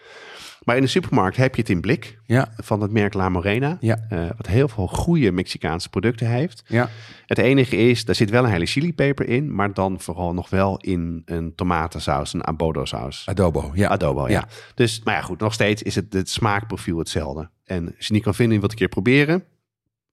Maar 0.63 0.75
in 0.75 0.81
de 0.81 0.87
supermarkt 0.87 1.37
heb 1.37 1.55
je 1.55 1.61
het 1.61 1.69
in 1.69 1.81
blik 1.81 2.19
Ja, 2.25 2.53
van 2.57 2.81
het 2.81 2.91
merk 2.91 3.13
La 3.13 3.29
Morena. 3.29 3.77
Ja. 3.79 4.05
eh, 4.09 4.25
wat 4.37 4.47
heel 4.47 4.67
veel 4.67 4.87
goede 4.87 5.31
Mexicaanse 5.31 5.89
producten 5.89 6.27
heeft. 6.27 6.63
ja. 6.67 6.89
Het 7.25 7.37
enige 7.37 7.75
is, 7.77 8.05
daar 8.05 8.15
zit 8.15 8.29
wel 8.29 8.43
een 8.43 8.49
hele 8.51 8.65
chilipeper 8.65 9.27
in. 9.27 9.55
Maar 9.55 9.73
dan 9.73 9.99
vooral 9.99 10.33
nog 10.33 10.49
wel 10.49 10.77
in 10.77 11.21
een 11.25 11.55
tomatensaus, 11.55 12.33
een 12.33 12.47
abodo 12.47 12.85
saus. 12.85 13.23
Adobo. 13.25 13.71
Ja. 13.73 13.87
Adobo, 13.89 14.23
ja. 14.27 14.31
Ja. 14.31 14.47
Dus, 14.75 15.01
maar 15.03 15.13
ja, 15.13 15.21
goed, 15.21 15.39
nog 15.39 15.53
steeds 15.53 15.81
is 15.83 15.95
het, 15.95 16.13
het 16.13 16.29
smaakprofiel 16.29 16.97
hetzelfde. 16.97 17.49
En 17.65 17.93
als 17.97 18.07
je 18.07 18.13
niet 18.13 18.23
kan 18.23 18.35
vinden, 18.35 18.53
je 18.53 18.59
wilt 18.59 18.71
een 18.71 18.77
keer 18.77 18.87
proberen, 18.87 19.43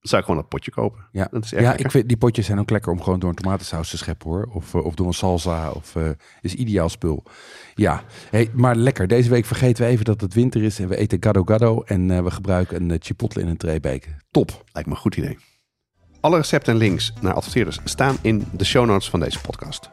zou 0.01 0.21
ik 0.21 0.27
gewoon 0.27 0.41
dat 0.41 0.49
potje 0.49 0.71
kopen. 0.71 1.05
Ja, 1.11 1.27
Dat 1.31 1.43
is 1.43 1.53
echt 1.53 1.61
ja 1.61 1.67
lekker. 1.67 1.85
ik 1.85 1.91
vind 1.91 2.07
die 2.07 2.17
potjes 2.17 2.45
zijn 2.45 2.59
ook 2.59 2.69
lekker 2.69 2.91
om 2.91 3.01
gewoon 3.01 3.19
door 3.19 3.29
een 3.29 3.35
tomatensaus 3.35 3.89
te 3.89 3.97
scheppen 3.97 4.29
hoor. 4.29 4.49
Of, 4.53 4.73
eh, 4.73 4.85
of 4.85 4.95
door 4.95 5.07
een 5.07 5.13
salsa. 5.13 5.71
Of 5.71 5.95
eh, 5.95 6.09
is 6.41 6.53
ideaal 6.53 6.89
spul. 6.89 7.23
Ja, 7.75 8.03
hey, 8.29 8.49
maar 8.53 8.75
lekker. 8.75 9.07
Deze 9.07 9.29
week 9.29 9.45
vergeten 9.45 9.85
we 9.85 9.91
even 9.91 10.05
dat 10.05 10.21
het 10.21 10.33
winter 10.33 10.63
is 10.63 10.79
en 10.79 10.87
we 10.87 10.97
eten 10.97 11.17
gado 11.19 11.43
gado. 11.43 11.81
En 11.85 12.11
eh, 12.11 12.23
we 12.23 12.31
gebruiken 12.31 12.89
een 12.89 12.97
chipotle 13.01 13.41
in 13.41 13.47
een 13.47 13.57
treebeek. 13.57 14.15
Top. 14.31 14.63
Lijkt 14.73 14.89
me 14.89 14.95
een 14.95 15.01
goed 15.01 15.15
idee. 15.15 15.37
Alle 16.19 16.37
recepten 16.37 16.73
en 16.73 16.79
links 16.79 17.13
naar 17.21 17.33
adverteerders 17.33 17.79
staan 17.83 18.17
in 18.21 18.43
de 18.53 18.65
show 18.65 18.85
notes 18.85 19.09
van 19.09 19.19
deze 19.19 19.41
podcast. 19.41 19.89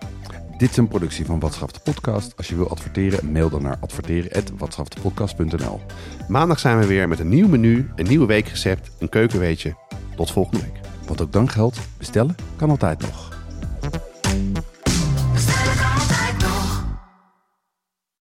Dit 0.58 0.70
is 0.70 0.76
een 0.76 0.88
productie 0.88 1.24
van 1.24 1.40
Watschaf 1.40 1.72
de 1.72 1.80
Podcast. 1.84 2.36
Als 2.36 2.48
je 2.48 2.56
wil 2.56 2.70
adverteren, 2.70 3.32
mail 3.32 3.50
dan 3.50 3.62
naar 3.62 3.76
adverteren.watschaftepodcast.nl 3.80 5.80
Maandag 6.28 6.58
zijn 6.58 6.78
we 6.78 6.86
weer 6.86 7.08
met 7.08 7.18
een 7.18 7.28
nieuw 7.28 7.48
menu, 7.48 7.90
een 7.96 8.06
nieuwe 8.06 8.26
weekrecept, 8.26 8.90
een 8.98 9.08
keukenweetje. 9.08 9.76
Tot 10.18 10.30
volgende 10.30 10.60
week. 10.60 10.80
Want 11.06 11.20
ook 11.20 11.32
dan 11.32 11.48
geldt, 11.48 11.78
bestellen 11.98 12.34
kan 12.56 12.70
altijd 12.70 13.00
nog. 13.00 13.36